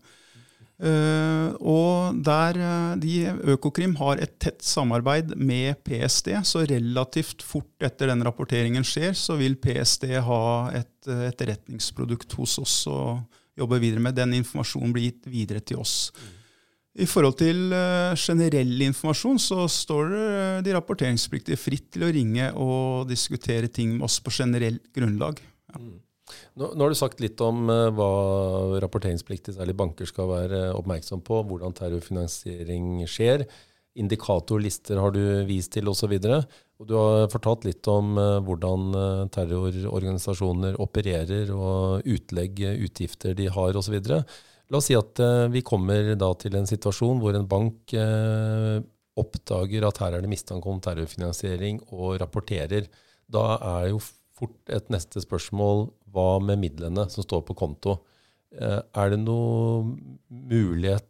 Og 0.79 2.19
der 2.23 2.59
de, 3.03 3.15
Økokrim 3.51 3.97
har 3.99 4.21
et 4.23 4.37
tett 4.39 4.61
samarbeid 4.63 5.33
med 5.35 5.81
PST, 5.83 6.31
så 6.47 6.63
relativt 6.71 7.43
fort 7.43 7.83
etter 7.83 8.13
den 8.13 8.23
rapporteringen 8.23 8.87
skjer, 8.87 9.17
så 9.19 9.35
vil 9.41 9.57
PST 9.59 10.07
ha 10.23 10.45
et 10.79 11.11
etterretningsprodukt 11.33 12.39
hos 12.39 12.61
oss 12.63 12.77
og 12.93 13.25
jobbe 13.59 13.81
videre 13.83 14.05
med. 14.07 14.15
Den 14.21 14.39
informasjonen 14.39 14.95
blir 14.95 15.09
gitt 15.09 15.27
videre 15.27 15.65
til 15.67 15.83
oss. 15.83 15.97
I 16.99 17.07
forhold 17.07 17.37
til 17.39 17.71
uh, 17.71 18.17
generell 18.19 18.73
informasjon 18.89 19.39
så 19.43 19.67
står 19.71 20.13
det 20.13 20.27
de 20.67 20.75
rapporteringspliktige 20.75 21.61
fritt 21.61 21.91
til 21.95 22.07
å 22.07 22.13
ringe 22.15 22.51
og 22.59 23.07
diskutere 23.11 23.71
ting 23.71 23.95
med 23.97 24.09
oss 24.09 24.19
på 24.25 24.35
generelt 24.35 24.83
grunnlag. 24.97 25.43
Ja. 25.73 25.81
Mm. 25.83 25.99
Nå, 26.61 26.67
nå, 26.75 26.83
har 26.83 26.93
du 26.93 26.99
sagt 26.99 27.23
litt 27.25 27.41
om 27.41 27.71
uh, 27.71 27.89
hva 27.95 28.11
rapporteringspliktige, 28.83 29.57
særlig 29.57 29.77
banker, 29.79 30.09
skal 30.11 30.29
være 30.29 30.63
oppmerksom 30.77 31.23
på. 31.25 31.41
Hvordan 31.49 31.77
terrorfinansiering 31.77 33.07
skjer. 33.09 33.47
Indikatorlister 33.99 35.01
har 35.01 35.15
du 35.15 35.23
vist 35.49 35.73
til 35.75 35.89
osv. 35.91 36.13
Du 36.19 36.93
har 36.95 37.31
fortalt 37.33 37.65
litt 37.67 37.89
om 37.91 38.13
hvordan 38.47 38.93
terrororganisasjoner 39.35 40.77
opererer 40.79 41.51
og 41.51 42.07
utlegg, 42.07 42.61
utgifter 42.87 43.35
de 43.35 43.49
har 43.51 43.81
osv. 43.81 43.97
La 44.69 44.81
oss 44.81 44.91
si 44.91 44.97
at 44.97 45.21
uh, 45.25 45.49
vi 45.53 45.65
kommer 45.65 46.13
da 46.21 46.29
til 46.37 46.59
en 46.59 46.69
situasjon 46.69 47.23
hvor 47.23 47.37
en 47.37 47.49
bank 47.49 47.95
uh, 47.97 48.77
oppdager 49.19 49.87
at 49.89 50.01
her 50.03 50.17
er 50.17 50.25
det 50.25 50.31
mistanke 50.31 50.69
om 50.69 50.81
terrorfinansiering 50.85 51.81
og 51.89 52.19
rapporterer. 52.23 52.91
Da 53.29 53.47
er 53.79 53.89
jo 53.95 54.03
fort 54.39 54.71
et 54.71 54.93
neste 54.93 55.23
spørsmål 55.25 55.89
hva 56.13 56.37
med 56.45 56.61
midlene 56.61 57.09
som 57.11 57.25
står 57.25 57.43
på 57.49 57.57
konto? 57.59 57.97
Uh, 58.53 58.85
er 58.93 59.15
det 59.15 59.23
noe 59.25 59.97
mulighet 60.29 61.05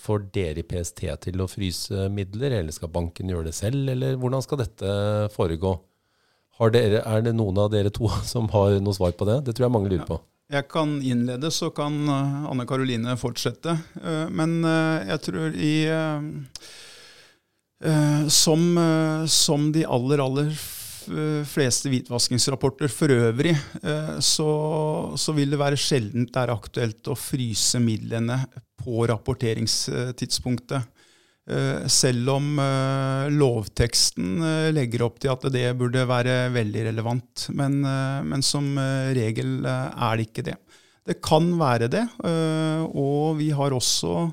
for 0.00 0.22
dere 0.32 0.62
i 0.62 0.64
PST 0.64 1.02
til 1.26 1.42
å 1.42 1.48
fryse 1.50 2.06
midler, 2.14 2.54
eller 2.60 2.72
skal 2.72 2.92
banken 2.94 3.28
gjøre 3.28 3.50
det 3.50 3.56
selv, 3.58 3.90
eller 3.90 4.14
hvordan 4.16 4.44
skal 4.44 4.60
dette 4.62 4.92
foregå? 5.34 5.74
Dere, 6.72 7.02
er 7.02 7.26
det 7.26 7.34
noen 7.34 7.58
av 7.58 7.72
dere 7.74 7.92
to 7.92 8.08
som 8.32 8.46
har 8.54 8.78
noe 8.78 8.96
svar 8.96 9.12
på 9.18 9.26
det? 9.28 9.40
Det 9.48 9.56
tror 9.56 9.66
jeg 9.66 9.74
mange 9.74 9.90
lurer 9.92 10.06
på. 10.08 10.20
Jeg 10.54 10.68
kan 10.70 10.98
innlede, 11.02 11.50
så 11.50 11.70
kan 11.74 11.96
eh, 12.06 12.44
Anne 12.50 12.66
Karoline 12.68 13.16
fortsette. 13.18 13.74
Eh, 13.98 14.26
men 14.30 14.60
eh, 14.62 15.10
jeg 15.10 15.22
tror 15.26 15.58
i 15.58 15.74
som, 18.32 18.60
som 19.28 19.64
de 19.74 19.82
aller, 19.84 20.20
aller 20.22 20.52
fleste 21.44 21.90
hvitvaskingsrapporter 21.92 22.88
for 22.88 23.12
øvrig, 23.12 23.52
så, 24.24 24.46
så, 25.20 25.34
vil 25.36 25.52
det 25.52 25.58
være 25.60 25.76
sjeldent 25.76 26.30
det 26.32 26.44
er 26.46 26.52
aktuelt 26.54 27.10
å 27.12 27.18
fryse 27.18 27.82
midlene 27.84 28.38
på 28.80 29.04
rapporteringstidspunktet. 29.10 30.93
Selv 31.44 32.30
om 32.32 32.46
lovteksten 33.34 34.38
legger 34.72 35.02
opp 35.04 35.18
til 35.20 35.28
at 35.34 35.44
det 35.52 35.66
burde 35.76 36.06
være 36.08 36.48
veldig 36.54 36.86
relevant. 36.86 37.44
Men, 37.52 37.82
men 38.24 38.40
som 38.40 38.70
regel 39.12 39.60
er 39.68 40.16
det 40.16 40.24
ikke 40.30 40.46
det. 40.46 40.56
Det 41.04 41.18
kan 41.20 41.50
være 41.60 41.90
det, 41.92 42.06
og 42.96 43.36
vi 43.36 43.50
har 43.52 43.76
også 43.76 44.30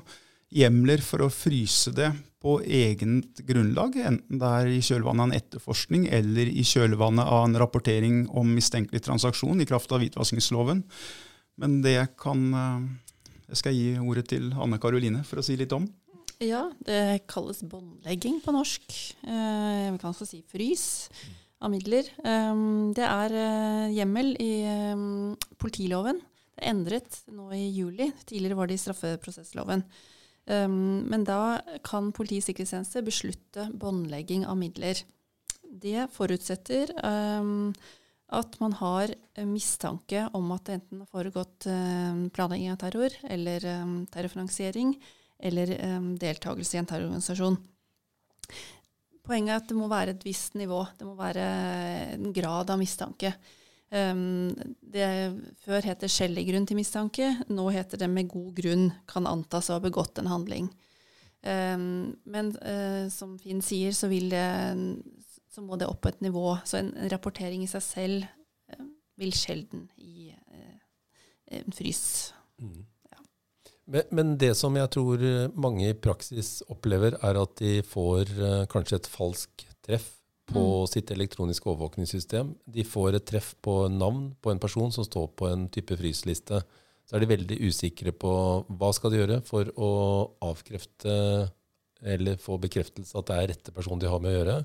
hjemler 0.56 1.04
for 1.04 1.26
å 1.26 1.32
fryse 1.32 1.92
det 1.92 2.08
på 2.42 2.56
eget 2.66 3.42
grunnlag, 3.46 3.96
enten 4.02 4.40
det 4.40 4.48
er 4.48 4.70
i 4.72 4.80
kjølvannet 4.82 5.22
av 5.22 5.28
en 5.28 5.36
etterforskning 5.36 6.08
eller 6.10 6.48
i 6.50 6.64
kjølvannet 6.66 7.28
av 7.28 7.44
en 7.46 7.58
rapportering 7.62 8.24
om 8.34 8.50
mistenkelig 8.56 9.04
transaksjon 9.06 9.62
i 9.62 9.68
kraft 9.68 9.92
av 9.94 10.02
hvitvaskingsloven. 10.02 10.82
Men 11.60 11.80
det 11.84 12.16
kan 12.20 12.48
Jeg 13.52 13.58
skal 13.60 13.74
gi 13.76 13.88
ordet 14.00 14.30
til 14.30 14.48
Anne 14.56 14.78
Karoline 14.80 15.20
for 15.28 15.38
å 15.38 15.44
si 15.44 15.58
litt 15.60 15.72
om. 15.76 15.84
Ja, 16.42 16.64
det 16.82 17.28
kalles 17.30 17.60
båndlegging 17.62 18.40
på 18.42 18.50
norsk. 18.54 18.90
Eh, 19.22 19.90
vi 19.94 19.98
kan 20.00 20.10
også 20.10 20.26
si 20.26 20.40
frys 20.50 20.84
av 21.62 21.70
midler. 21.70 22.08
Um, 22.24 22.90
det 22.96 23.04
er 23.06 23.34
uh, 23.36 23.92
hjemmel 23.94 24.32
i 24.42 24.64
um, 24.90 25.36
politiloven. 25.62 26.18
Det 26.52 26.64
er 26.64 26.72
endret 26.72 27.20
nå 27.30 27.46
i 27.54 27.68
juli. 27.70 28.10
Tidligere 28.26 28.58
var 28.58 28.70
det 28.70 28.80
i 28.80 28.82
straffeprosessloven. 28.82 29.84
Um, 30.50 31.06
men 31.06 31.28
da 31.28 31.60
kan 31.86 32.10
Politiets 32.10 32.50
sikkerhetstjeneste 32.50 33.04
beslutte 33.06 33.68
båndlegging 33.78 34.42
av 34.48 34.58
midler. 34.58 34.98
Det 35.62 36.08
forutsetter 36.12 36.90
at 36.92 38.56
man 38.60 38.74
har 38.76 39.14
mistanke 39.48 40.26
om 40.36 40.50
at 40.52 40.66
det 40.66 40.74
enten 40.76 41.00
har 41.00 41.08
foregått 41.08 41.64
planlegging 42.36 42.74
av 42.74 42.76
terror 42.82 43.16
eller 43.24 43.64
terrorfinansiering 44.12 44.92
eller 45.42 45.74
um, 45.96 46.12
deltakelse 46.20 46.76
i 46.76 46.80
en 46.80 46.88
terrororganisasjon. 46.88 47.58
Poenget 49.22 49.54
er 49.54 49.60
at 49.60 49.68
det 49.70 49.78
må 49.78 49.88
være 49.90 50.16
et 50.16 50.24
visst 50.26 50.56
nivå. 50.58 50.80
Det 50.98 51.06
må 51.06 51.14
være 51.18 51.42
en 52.16 52.32
grad 52.34 52.70
av 52.74 52.80
mistanke. 52.80 53.34
Um, 53.92 54.54
det 54.80 55.06
Før 55.62 55.84
het 55.84 56.00
det 56.02 56.10
skjellig 56.10 56.46
grunn 56.48 56.66
til 56.66 56.78
mistanke. 56.78 57.28
Nå 57.52 57.68
heter 57.74 58.00
det 58.02 58.10
med 58.10 58.30
god 58.32 58.54
grunn 58.56 58.88
kan 59.10 59.28
antas 59.30 59.70
å 59.70 59.76
ha 59.76 59.84
begått 59.84 60.18
en 60.18 60.30
handling. 60.32 60.70
Um, 61.42 62.14
men 62.24 62.52
uh, 62.62 63.10
som 63.10 63.34
Finn 63.42 63.62
sier, 63.66 63.94
så, 63.94 64.08
det, 64.08 64.46
så, 65.50 65.62
må 65.62 65.78
det 65.78 65.90
opp 65.90 66.04
på 66.06 66.12
et 66.12 66.22
nivå. 66.24 66.56
Så 66.64 66.78
en, 66.80 66.92
en 66.96 67.10
rapportering 67.12 67.62
i 67.66 67.70
seg 67.70 67.84
selv 67.84 68.26
uh, 68.74 68.86
vil 69.20 69.34
sjelden 69.36 69.88
gi 69.98 70.32
uh, 70.32 70.78
en 71.58 71.74
frys. 71.76 72.32
Mm. 72.62 72.82
Men, 73.92 74.08
men, 74.10 74.34
det 74.40 74.54
som 74.56 74.76
jeg 74.78 74.88
tror 74.94 75.22
eh, 75.26 75.52
mange 75.52 75.90
i 75.90 75.98
praksis 75.98 76.62
opplever, 76.72 77.18
er 77.20 77.38
at 77.40 77.56
de 77.60 77.78
får 77.84 78.30
uh, 78.38 78.64
kanskje 78.72 79.02
et 79.02 79.08
falsk 79.12 79.66
treff 79.84 80.06
på 80.48 80.62
mm. 80.62 80.90
sitt 80.90 81.10
elektroniske 81.12 81.68
overvåkningssystem. 81.68 82.54
De 82.72 82.84
får 82.88 83.18
et 83.18 83.26
treff 83.28 83.52
på 83.64 83.84
navn 83.92 84.30
på 84.40 84.52
en 84.52 84.62
person 84.62 84.92
som 84.94 85.04
står 85.06 85.28
på 85.36 85.50
en 85.50 85.66
type 85.72 85.96
frysliste. 85.98 86.62
Så 87.04 87.16
er 87.16 87.22
de 87.22 87.32
veldig 87.34 87.58
usikre 87.68 88.14
på 88.16 88.32
hva 88.70 88.92
skal 88.96 89.12
de 89.12 89.20
gjøre 89.20 89.42
for 89.44 89.68
å 89.76 89.90
avkrefte 90.48 91.12
eller 92.02 92.40
få 92.42 92.56
bekreftelse 92.62 93.14
at 93.18 93.28
det 93.28 93.36
er 93.36 93.52
rette 93.52 93.74
person 93.74 94.00
de 94.00 94.10
har 94.10 94.22
med 94.22 94.32
å 94.32 94.38
gjøre. 94.38 94.56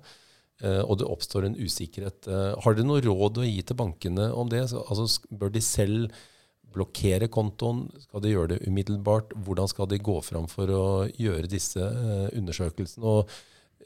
Uh, 0.64 0.82
og 0.88 0.96
det 1.02 1.12
oppstår 1.12 1.46
en 1.50 1.60
usikkerhet. 1.60 2.32
Uh, 2.32 2.56
har 2.64 2.78
dere 2.78 2.88
noe 2.88 3.04
råd 3.04 3.44
å 3.44 3.46
gi 3.46 3.60
til 3.62 3.78
bankene 3.78 4.32
om 4.34 4.50
det? 4.50 4.64
Så, 4.72 4.82
altså, 4.88 5.28
bør 5.30 5.54
de 5.54 5.62
selv 5.62 6.16
blokkere 6.78 7.30
kontoen? 7.34 7.86
Skal 8.06 8.24
de 8.24 8.34
gjøre 8.34 8.54
det 8.56 8.64
umiddelbart? 8.70 9.36
Hvordan 9.46 9.70
skal 9.72 9.90
de 9.92 10.02
gå 10.04 10.18
fram 10.26 10.48
for 10.52 10.72
å 10.72 10.88
gjøre 11.18 11.52
disse 11.52 11.82
uh, 11.82 12.28
undersøkelsene? 12.38 13.04
Og 13.04 13.38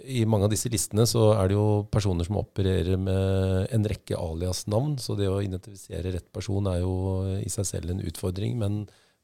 i 0.01 0.23
mange 0.25 0.47
av 0.47 0.54
disse 0.54 0.69
listene 0.71 1.06
så 1.10 1.32
er 1.36 1.51
det 1.51 1.58
jo 1.58 1.84
personer 1.91 2.25
som 2.25 2.39
opererer 2.41 2.97
med 2.97 3.69
en 3.75 3.86
rekke 3.89 4.17
alias-navn, 4.17 4.95
så 5.01 5.17
det 5.19 5.30
å 5.30 5.41
identifisere 5.43 6.13
rett 6.15 6.30
person 6.34 6.69
er 6.71 6.82
jo 6.82 6.95
i 7.38 7.51
seg 7.54 7.67
selv 7.69 7.93
en 7.93 8.01
utfordring. 8.10 8.56
Men, 8.62 8.80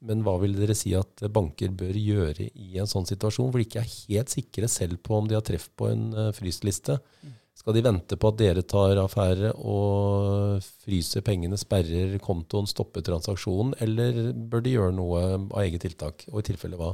men, 0.05 0.21
hva 0.25 0.35
vil 0.41 0.53
dere 0.57 0.75
si 0.77 0.93
at 0.97 1.25
banker 1.33 1.73
bør 1.77 1.97
gjøre 1.97 2.51
i 2.53 2.77
en 2.81 2.89
sånn 2.89 3.09
situasjon, 3.09 3.49
hvor 3.49 3.63
de 3.63 3.67
ikke 3.69 3.81
er 3.81 3.91
helt 3.95 4.33
sikre 4.33 4.69
selv 4.69 5.01
på 5.05 5.17
om 5.17 5.29
de 5.29 5.37
har 5.39 5.45
treff 5.47 5.69
på 5.79 5.89
en 5.93 6.09
frystliste? 6.37 6.99
frysliste? 7.01 7.35
Skal 7.57 7.73
de 7.73 7.81
vente 7.83 8.17
på 8.19 8.29
at 8.29 8.37
dere 8.39 8.61
tar 8.69 8.99
affære 9.01 9.49
og 9.57 10.61
fryser 10.85 11.23
pengene, 11.25 11.57
sperrer 11.57 12.13
kontoen, 12.23 12.69
stopper 12.69 13.03
transaksjonen, 13.05 13.73
eller 13.83 14.29
bør 14.33 14.63
de 14.63 14.75
gjøre 14.75 14.93
noe 14.95 15.23
av 15.33 15.57
eget 15.63 15.83
tiltak, 15.87 16.27
og 16.29 16.43
i 16.43 16.47
tilfelle 16.51 16.77
hva? 16.79 16.93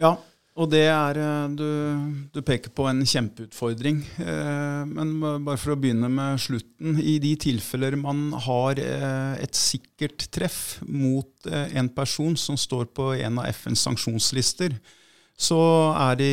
Ja, 0.00 0.14
og 0.54 0.70
det 0.70 0.84
er 0.86 1.18
eh, 1.18 1.54
du, 1.58 1.66
du, 2.30 2.40
peker 2.46 2.70
på 2.70 2.86
en 2.86 3.02
kjempeutfordring. 3.02 4.02
Eh, 4.22 4.82
men 4.86 5.16
bare 5.18 5.58
for 5.58 5.74
å 5.74 5.78
begynne 5.82 6.10
med 6.12 6.38
slutten. 6.42 7.00
I 7.02 7.16
de 7.22 7.32
tilfeller 7.42 7.98
man 7.98 8.28
har 8.46 8.78
eh, 8.78 9.32
et 9.42 9.58
sikkert 9.58 10.28
treff 10.34 10.78
mot 10.86 11.50
en 11.50 11.90
person 11.92 12.38
som 12.38 12.58
står 12.58 12.86
på 12.94 13.10
en 13.18 13.42
av 13.42 13.50
FNs 13.50 13.82
sanksjonslister, 13.88 14.78
så 15.34 15.60
er 15.98 16.18
de 16.20 16.30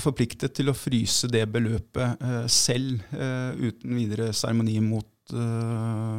forpliktet 0.00 0.54
til 0.56 0.70
å 0.72 0.76
fryse 0.76 1.28
det 1.30 1.44
beløpet 1.52 2.22
selv 2.50 3.02
uten 3.12 3.98
videre 3.98 4.30
seremoni 4.32 4.78
mot, 4.80 5.34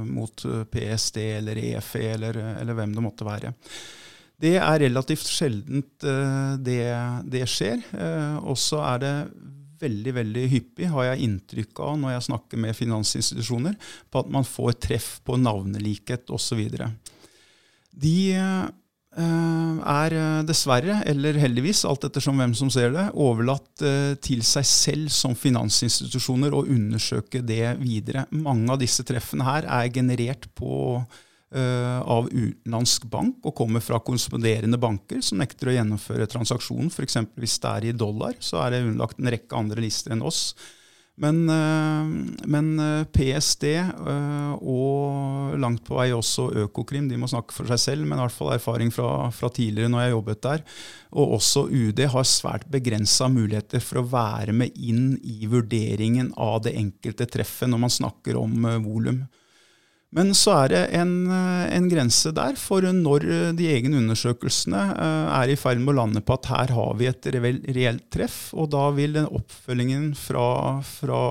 mot, 0.05 0.43
PST 0.69 1.17
eller 1.23 1.57
EFE 1.63 2.03
eller, 2.13 2.37
eller 2.61 2.77
hvem 2.77 2.93
det 2.93 3.05
måtte 3.07 3.25
være. 3.25 3.53
Det 4.39 4.53
er 4.61 4.83
relativt 4.85 5.27
sjeldent 5.27 6.05
det, 6.61 6.83
det, 7.25 7.41
skjer. 7.49 7.81
Og 8.45 8.53
så 8.61 8.83
er 8.93 9.01
det 9.01 9.15
veldig 9.79 10.13
veldig 10.15 10.45
hyppig, 10.51 10.89
har 10.91 11.09
jeg 11.09 11.25
inntrykk 11.27 11.81
av 11.85 11.97
når 11.99 12.15
jeg 12.15 12.27
snakker 12.29 12.61
med 12.65 12.77
finansinstitusjoner, 12.77 13.77
på 14.11 14.23
at 14.23 14.31
man 14.33 14.47
får 14.47 14.77
treff 14.87 15.09
på 15.25 15.39
navnelikhet 15.39 16.31
osv. 16.35 16.61
De 17.89 18.17
er 19.19 20.13
dessverre, 20.47 20.99
eller 21.09 21.39
heldigvis, 21.41 21.83
alt 21.87 22.05
ettersom 22.07 22.39
hvem 22.39 22.53
som 22.57 22.69
ser 22.73 22.93
det, 22.95 23.07
overlatt 23.19 23.83
til 24.25 24.43
seg 24.47 24.67
selv 24.67 25.13
som 25.13 25.35
finansinstitusjoner 25.35 26.55
å 26.55 26.65
undersøke 26.65 27.41
det 27.45 27.75
videre. 27.81 28.25
Mange 28.31 28.71
av 28.73 28.79
disse 28.81 29.03
treffene 29.07 29.47
her 29.47 29.67
er 29.67 29.91
generert 29.93 30.47
på 30.55 31.03
Eh, 31.49 32.01
av 32.05 32.27
utenlandsk 32.29 33.07
bank 33.09 33.41
og 33.41 33.55
kommer 33.57 33.81
fra 33.81 33.97
korresponderende 34.05 34.77
banker 34.77 35.23
som 35.25 35.39
nekter 35.41 35.71
å 35.71 35.73
gjennomføre 35.73 36.27
transaksjonen. 36.29 36.91
F.eks. 36.93 37.17
hvis 37.41 37.55
det 37.63 37.71
er 37.71 37.87
i 37.89 37.93
dollar, 37.97 38.35
så 38.37 38.59
er 38.61 38.75
det 38.75 38.83
underlagt 38.83 39.17
en 39.17 39.31
rekke 39.33 39.57
andre 39.57 39.81
lister 39.81 40.13
enn 40.13 40.21
oss. 40.21 40.51
Men, 41.19 41.41
eh, 41.51 42.11
men 42.47 42.67
PST 43.11 43.65
PSD 43.65 43.65
og 44.59 45.57
langt 45.59 45.83
på 45.87 45.97
vei 45.97 46.09
også 46.15 46.49
Økokrim, 46.63 47.09
de 47.09 47.17
må 47.19 47.27
snakke 47.27 47.55
for 47.55 47.67
seg 47.69 47.81
selv, 47.81 48.07
men 48.07 48.19
i 48.19 48.23
hvert 48.23 48.35
fall 48.35 48.53
erfaring 48.55 48.93
fra, 48.93 49.29
fra 49.35 49.49
tidligere 49.51 49.91
når 49.91 50.05
jeg 50.05 50.15
jobbet 50.15 50.41
der, 50.45 50.63
og 51.11 51.35
også 51.39 51.65
UD 51.67 51.99
har 52.13 52.27
svært 52.27 52.69
begrensa 52.71 53.27
muligheter 53.31 53.83
for 53.83 54.01
å 54.01 54.07
være 54.09 54.55
med 54.55 54.77
inn 54.77 55.17
i 55.23 55.49
vurderingen 55.49 56.31
av 56.39 56.63
det 56.67 56.77
enkelte 56.79 57.27
treffet 57.29 57.71
når 57.71 57.83
man 57.83 57.95
snakker 57.99 58.39
om 58.39 58.69
volum. 58.85 59.23
Men 60.15 60.31
så 60.33 60.55
er 60.63 60.71
det 60.71 60.81
en, 60.97 61.13
eh, 61.29 61.67
en, 61.75 61.87
grense 61.89 62.31
der 62.33 62.57
for 62.57 62.81
når 62.81 63.25
eh, 63.29 63.51
de 63.57 63.67
egne 63.69 63.99
undersøkelsene 64.01 64.81
eh, 64.95 65.27
er 65.37 65.53
i 65.53 65.57
ferd 65.59 65.83
med 65.83 65.93
å 65.93 65.99
lande 66.01 66.23
på 66.25 66.33
at 66.33 66.49
her 66.49 66.73
har 66.73 66.97
vi 66.97 67.09
et 67.11 67.29
reelt 67.29 68.07
treff, 68.09 68.39
og 68.57 68.71
da 68.73 68.87
vil 68.97 69.13
den 69.19 69.29
oppfølgingen 69.29 70.11
fra, 70.17 70.81
fra 70.85 71.21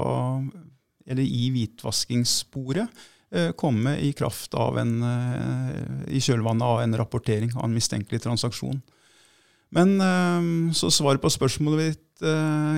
eller 1.08 1.24
i 1.24 1.48
hvitvaskingssporet 1.54 3.06
komme 3.60 3.92
i 4.00 4.14
kraft 4.16 4.54
av 4.56 4.78
en, 4.80 4.92
i 6.08 6.16
kjølvannet 6.16 6.64
av 6.64 6.78
en 6.80 6.94
rapportering 6.96 7.50
av 7.58 7.66
en 7.66 7.74
mistenkelig 7.76 8.22
transaksjon. 8.24 8.78
Men 9.76 9.90
så 10.72 10.88
svaret 10.88 11.20
på 11.20 11.28
spørsmålet 11.34 11.90
ditt, 11.90 12.24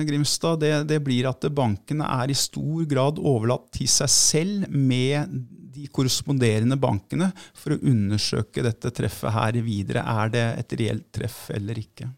Grimstad, 0.09 0.59
det, 0.59 0.73
det 0.91 0.99
blir 1.05 1.29
at 1.29 1.47
bankene 1.55 2.03
er 2.19 2.33
i 2.33 2.35
stor 2.35 2.83
grad 2.91 3.19
overlatt 3.23 3.69
til 3.77 3.87
seg 3.91 4.11
selv 4.11 4.75
med 4.75 5.39
de 5.71 5.87
korresponderende 5.93 6.77
bankene 6.81 7.31
for 7.57 7.75
å 7.75 7.81
undersøke 7.91 8.63
dette 8.65 8.91
treffet 8.95 9.35
her 9.35 9.59
videre. 9.65 10.03
Er 10.03 10.33
det 10.33 10.47
et 10.63 10.77
reelt 10.81 11.07
treff 11.15 11.47
eller 11.55 11.79
ikke? 11.81 12.09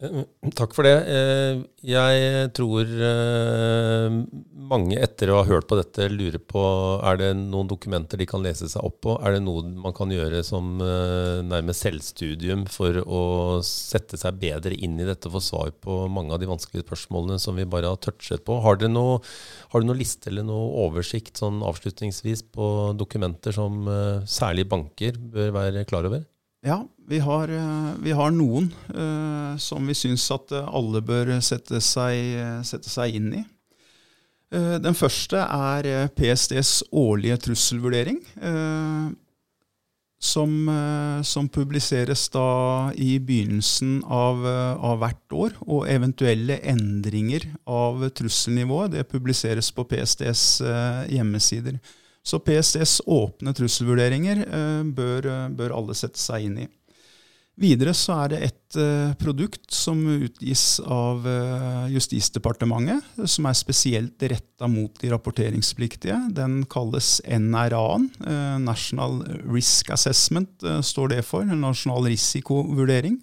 Eh, 0.00 0.22
takk 0.56 0.72
for 0.72 0.86
det. 0.88 0.94
Eh, 1.04 1.58
jeg 1.84 2.48
tror 2.56 2.88
eh, 2.88 4.14
mange 4.72 4.96
etter 5.04 5.28
å 5.28 5.42
ha 5.42 5.44
hørt 5.44 5.66
på 5.68 5.76
dette 5.76 6.06
lurer 6.08 6.40
på 6.40 6.62
er 7.04 7.18
det 7.20 7.28
noen 7.36 7.68
dokumenter 7.68 8.16
de 8.16 8.26
kan 8.30 8.40
lese 8.44 8.70
seg 8.72 8.86
opp 8.88 9.02
på. 9.04 9.18
Er 9.20 9.36
det 9.36 9.42
noe 9.44 9.66
man 9.84 9.92
kan 9.96 10.12
gjøre 10.12 10.40
som 10.46 10.80
nærmest 10.80 11.84
selvstudium 11.84 12.64
for 12.72 13.02
å 13.04 13.22
sette 13.66 14.16
seg 14.20 14.40
bedre 14.40 14.72
inn 14.72 14.96
i 14.96 15.08
dette 15.08 15.28
og 15.28 15.36
få 15.36 15.44
svar 15.44 15.74
på 15.84 16.06
mange 16.08 16.32
av 16.32 16.40
de 16.40 16.48
vanskelige 16.48 16.86
spørsmålene 16.86 17.36
som 17.42 17.60
vi 17.60 17.68
bare 17.68 17.92
har 17.92 18.00
touchet 18.00 18.46
på? 18.48 18.62
Har 18.64 18.80
dere 18.80 18.94
noe, 18.94 19.20
har 19.74 19.84
noe 19.84 20.00
liste 20.00 20.32
eller 20.32 20.48
noe 20.48 20.72
oversikt 20.86 21.42
sånn 21.42 21.60
avslutningsvis 21.68 22.46
på 22.54 22.68
dokumenter 22.96 23.52
som 23.60 23.84
særlig 24.24 24.70
banker 24.72 25.20
bør 25.20 25.58
være 25.60 25.84
klar 25.90 26.08
over? 26.08 26.24
Ja, 26.62 26.88
vi 27.08 27.18
har, 27.18 27.48
eh, 27.48 27.94
vi 27.98 28.12
har 28.14 28.30
noen 28.30 28.68
uh, 28.94 29.58
som 29.58 29.86
vi 29.86 29.96
syns 29.98 30.28
at 30.30 30.52
eh, 30.54 30.68
alle 30.70 31.00
bør 31.02 31.32
sette 31.42 31.80
seg, 31.82 32.38
sette 32.62 32.90
seg 32.90 33.16
inn 33.18 33.32
i. 33.40 33.40
Uh, 34.54 34.76
den 34.78 34.94
første 34.94 35.42
er 35.42 36.06
PSTs 36.14 36.84
årlige 36.94 37.40
trusselvurdering, 37.48 38.20
uh, 38.44 39.10
som, 40.22 40.52
som, 41.26 41.48
publiseres 41.50 42.28
da 42.30 42.92
i 42.94 43.16
begynnelsen 43.18 44.04
av, 44.06 44.44
av, 44.46 45.00
hvert 45.00 45.34
år. 45.34 45.56
Og 45.66 45.88
eventuelle 45.90 46.60
endringer 46.62 47.48
av 47.66 48.04
trusselnivået 48.14 48.94
det 48.94 49.08
publiseres 49.10 49.72
på 49.74 49.82
PSTs 49.90 50.44
hjemmesider. 51.10 51.80
Så 52.22 52.38
PSTs 52.38 53.00
åpne 53.10 53.54
trusselvurderinger 53.56 54.44
eh, 54.46 54.84
bør, 54.86 55.26
eh, 55.26 55.48
bør, 55.58 55.74
alle 55.80 55.96
sette 55.98 56.20
seg 56.22 56.46
inn 56.46 56.62
i. 56.64 56.68
Videre 57.62 57.92
så 57.94 58.14
er 58.22 58.30
det 58.32 58.38
et 58.46 58.76
uh, 58.80 59.10
produkt 59.20 59.74
som 59.76 59.98
utgis 60.08 60.80
av 60.80 61.26
Justisdepartementet, 61.92 63.04
som 63.28 63.44
er 63.44 63.58
spesielt 63.58 64.24
retta 64.32 64.70
mot 64.72 64.96
de 65.02 65.10
rapporteringspliktige. 65.12 66.16
Den 66.32 66.62
kalles 66.72 67.18
NRA-en, 67.28 68.08
National 68.64 69.20
Risk 69.52 69.92
Assessment 69.92 70.64
står 70.80 71.12
det 71.12 71.20
for. 71.28 71.44
Nasjonal 71.44 72.08
risikovurdering 72.08 73.20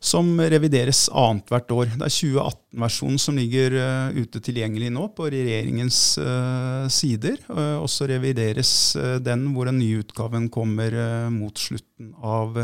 som 0.00 0.32
revideres 0.40 1.04
annethvert 1.12 1.74
år. 1.76 1.90
Det 1.92 2.06
er 2.06 2.14
2018-versjonen 2.14 3.20
som 3.20 3.36
ligger 3.36 3.76
uh, 3.76 4.16
ute 4.16 4.40
tilgjengelig 4.40 4.88
nå 4.96 5.10
på 5.16 5.28
regjeringens 5.28 6.00
uh, 6.22 6.88
sider. 6.92 7.36
Uh, 7.50 7.76
og 7.82 7.88
så 7.92 8.08
revideres 8.08 8.72
den 9.20 9.50
hvor 9.52 9.68
den 9.68 9.78
nye 9.82 10.00
utgaven 10.00 10.48
kommer 10.52 10.96
mot 11.32 11.60
slutten 11.60 12.14
av 12.16 12.56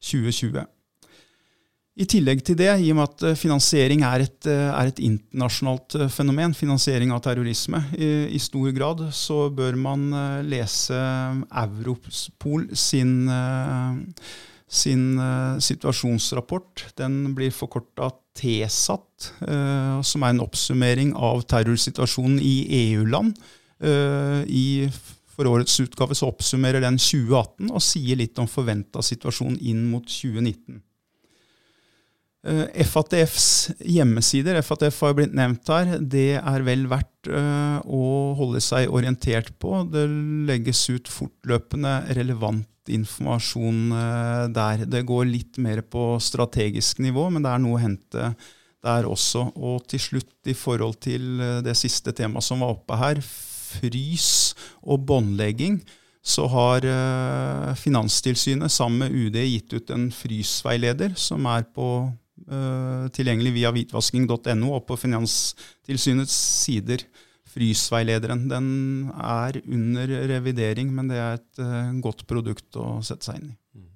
2020. 0.00 0.64
I 1.98 2.06
tillegg 2.06 2.44
til 2.46 2.54
det, 2.56 2.70
i 2.78 2.92
og 2.92 3.00
med 3.00 3.08
at 3.08 3.38
finansiering 3.40 4.04
er 4.06 4.22
et, 4.22 4.46
er 4.46 4.86
et 4.86 5.00
internasjonalt 5.02 5.96
fenomen, 6.14 6.54
finansiering 6.54 7.10
av 7.10 7.24
terrorisme 7.24 7.80
i, 7.98 8.10
i, 8.30 8.38
stor 8.38 8.70
grad, 8.76 9.02
så 9.10 9.48
bør 9.50 9.74
man 9.82 10.04
lese 10.46 11.00
Europol 11.50 12.68
sin 12.78 13.26
sin 14.68 15.18
uh, 15.18 15.58
situasjonsrapport. 15.58 16.84
Den 17.00 17.34
blir 17.36 17.52
forkorta 17.54 18.10
TSAT, 18.38 19.30
uh, 19.48 20.00
som 20.04 20.24
er 20.24 20.34
en 20.34 20.42
oppsummering 20.44 21.14
av 21.16 21.42
terrorsituasjonen 21.48 22.40
i 22.44 22.56
EU-land. 22.84 23.38
Uh, 23.78 24.44
for 25.38 25.48
årets 25.48 25.78
utgave 25.80 26.16
så 26.18 26.28
oppsummerer 26.32 26.82
den 26.82 26.98
2018 26.98 27.70
og 27.70 27.82
sier 27.84 28.18
litt 28.18 28.38
om 28.42 28.50
forventa 28.50 29.04
situasjon 29.04 29.56
inn 29.62 29.86
mot 29.92 30.06
2019. 30.06 30.82
FATFs 32.88 33.46
hjemmesider, 33.82 34.56
FATF 34.62 35.00
har 35.04 35.14
blitt 35.18 35.34
nevnt 35.36 35.68
her, 35.68 35.96
det 36.00 36.38
er 36.38 36.64
vel 36.64 36.86
verdt 36.88 37.28
å 37.28 38.02
holde 38.38 38.62
seg 38.64 38.94
orientert 38.94 39.50
på. 39.60 39.82
Det 39.90 40.06
legges 40.48 40.84
ut 40.88 41.10
fortløpende 41.12 41.96
relevant 42.16 42.70
informasjon 42.92 43.92
eh, 43.94 44.44
der. 44.54 44.84
Det 44.90 45.04
går 45.08 45.28
litt 45.28 45.58
mer 45.62 45.82
på 45.82 46.16
strategisk 46.22 47.02
nivå, 47.04 47.28
men 47.32 47.44
det 47.44 47.52
er 47.52 47.62
noe 47.62 47.78
å 47.78 47.82
hente 47.82 48.32
der 48.84 49.08
også. 49.08 49.48
Og 49.56 49.86
til 49.90 50.02
slutt, 50.02 50.34
i 50.48 50.56
forhold 50.56 50.98
til 51.04 51.42
eh, 51.44 51.60
det 51.66 51.76
siste 51.78 52.14
temaet 52.16 52.46
som 52.46 52.64
var 52.64 52.76
oppe 52.76 52.98
her, 53.00 53.22
frys 53.22 54.54
og 54.80 55.04
båndlegging, 55.08 55.82
så 56.28 56.46
har 56.50 56.84
uh, 56.84 57.74
Finanstilsynet 57.78 58.72
sammen 58.72 59.04
med 59.04 59.12
UD 59.14 59.36
gitt 59.38 59.72
ut 59.72 59.92
en 59.94 60.08
frysveileder 60.12 61.14
som 61.16 61.46
er 61.48 61.68
på 61.72 62.08
tilgjengelig 63.12 63.50
via 63.56 63.70
hvitvasking.no 63.74 64.68
og 64.72 64.84
på 64.88 64.96
Finanstilsynets 64.96 66.32
sider. 66.32 67.02
Frysveilederen 67.48 68.46
den 68.50 68.68
er 69.14 69.60
under 69.64 70.14
revidering, 70.34 70.92
men 70.94 71.10
det 71.10 71.20
er 71.22 71.38
et 71.38 71.62
uh, 71.62 71.94
godt 72.04 72.26
produkt 72.28 72.76
å 72.78 72.98
sette 73.06 73.30
seg 73.30 73.40
inn 73.40 73.52
i. 73.52 73.56
Mm. 73.78 73.88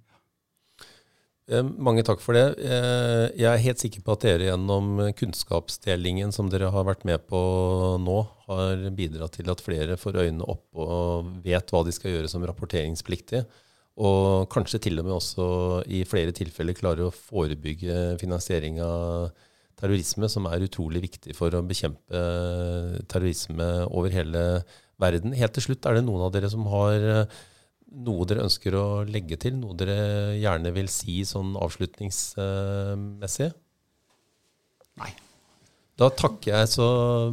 Eh, 1.53 1.65
mange 1.85 2.05
takk 2.07 2.23
for 2.23 2.39
det. 2.39 2.45
Eh, 2.63 3.25
jeg 3.41 3.49
er 3.51 3.65
helt 3.65 3.83
sikker 3.83 4.05
på 4.05 4.15
at 4.15 4.25
dere 4.25 4.47
gjennom 4.47 4.95
kunnskapsdelingen 5.19 6.33
som 6.35 6.49
dere 6.53 6.71
har 6.73 6.87
vært 6.87 7.05
med 7.09 7.27
på 7.29 7.41
nå, 8.01 8.19
har 8.47 8.87
bidratt 8.97 9.37
til 9.41 9.51
at 9.53 9.65
flere 9.65 9.99
får 10.01 10.21
øynene 10.23 10.47
opp 10.49 10.81
og 10.81 11.33
vet 11.45 11.75
hva 11.75 11.83
de 11.85 11.95
skal 11.95 12.15
gjøre 12.15 12.31
som 12.31 12.47
rapporteringspliktige. 12.47 13.45
Og 14.03 14.49
kanskje 14.53 14.81
til 14.87 15.03
og 15.03 15.09
med 15.09 15.19
også 15.19 15.47
i 15.93 16.05
flere 16.09 16.33
tilfeller 16.33 16.79
klarer 16.79 17.11
å 17.11 17.13
forebygge 17.13 18.17
finansiering 18.23 18.79
av 18.81 19.33
terrorisme, 19.83 20.31
som 20.31 20.47
er 20.49 20.65
utrolig 20.65 21.03
viktig 21.09 21.35
for 21.37 21.55
å 21.55 21.65
bekjempe 21.67 22.23
terrorisme 23.11 23.69
over 23.91 24.15
hele 24.15 24.45
verden. 25.03 25.35
Helt 25.37 25.57
til 25.59 25.67
slutt, 25.67 25.87
er 25.89 25.99
det 25.99 26.07
noen 26.07 26.23
av 26.29 26.33
dere 26.35 26.51
som 26.53 26.69
har 26.71 27.27
noe 27.93 28.25
dere 28.29 28.47
ønsker 28.47 28.77
å 28.79 28.87
legge 29.09 29.37
til? 29.43 29.59
Noe 29.59 29.77
dere 29.79 30.39
gjerne 30.39 30.73
vil 30.75 30.89
si 30.93 31.21
sånn 31.29 31.57
avslutningsmessig? 31.61 33.51
Nei. 35.03 35.13
Da 36.03 36.09
takker 36.19 36.51
jeg 36.51 36.71
så 36.73 36.87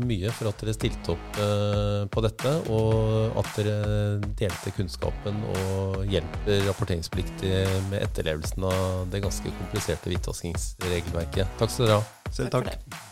mye 0.03 0.29
for 0.35 0.51
at 0.51 0.61
dere 0.61 0.75
stilte 0.77 1.15
opp 1.15 1.39
uh, 1.41 2.05
på 2.13 2.21
dette, 2.21 2.53
og 2.69 3.39
at 3.41 3.51
dere 3.57 4.19
delte 4.37 4.73
kunnskapen 4.77 5.41
og 5.55 6.03
hjelper 6.11 6.67
rapporteringspliktige 6.69 7.65
med 7.89 8.03
etterlevelsen 8.03 8.69
av 8.69 9.05
det 9.09 9.23
ganske 9.25 9.57
kompliserte 9.57 10.13
hvitvaskingsregelverket. 10.13 11.59
Takk 11.61 11.73
skal 11.73 11.87
dere 11.87 12.01
ha. 12.03 12.09
Selv 12.29 12.53
takk. 12.53 12.75
takk 12.75 13.08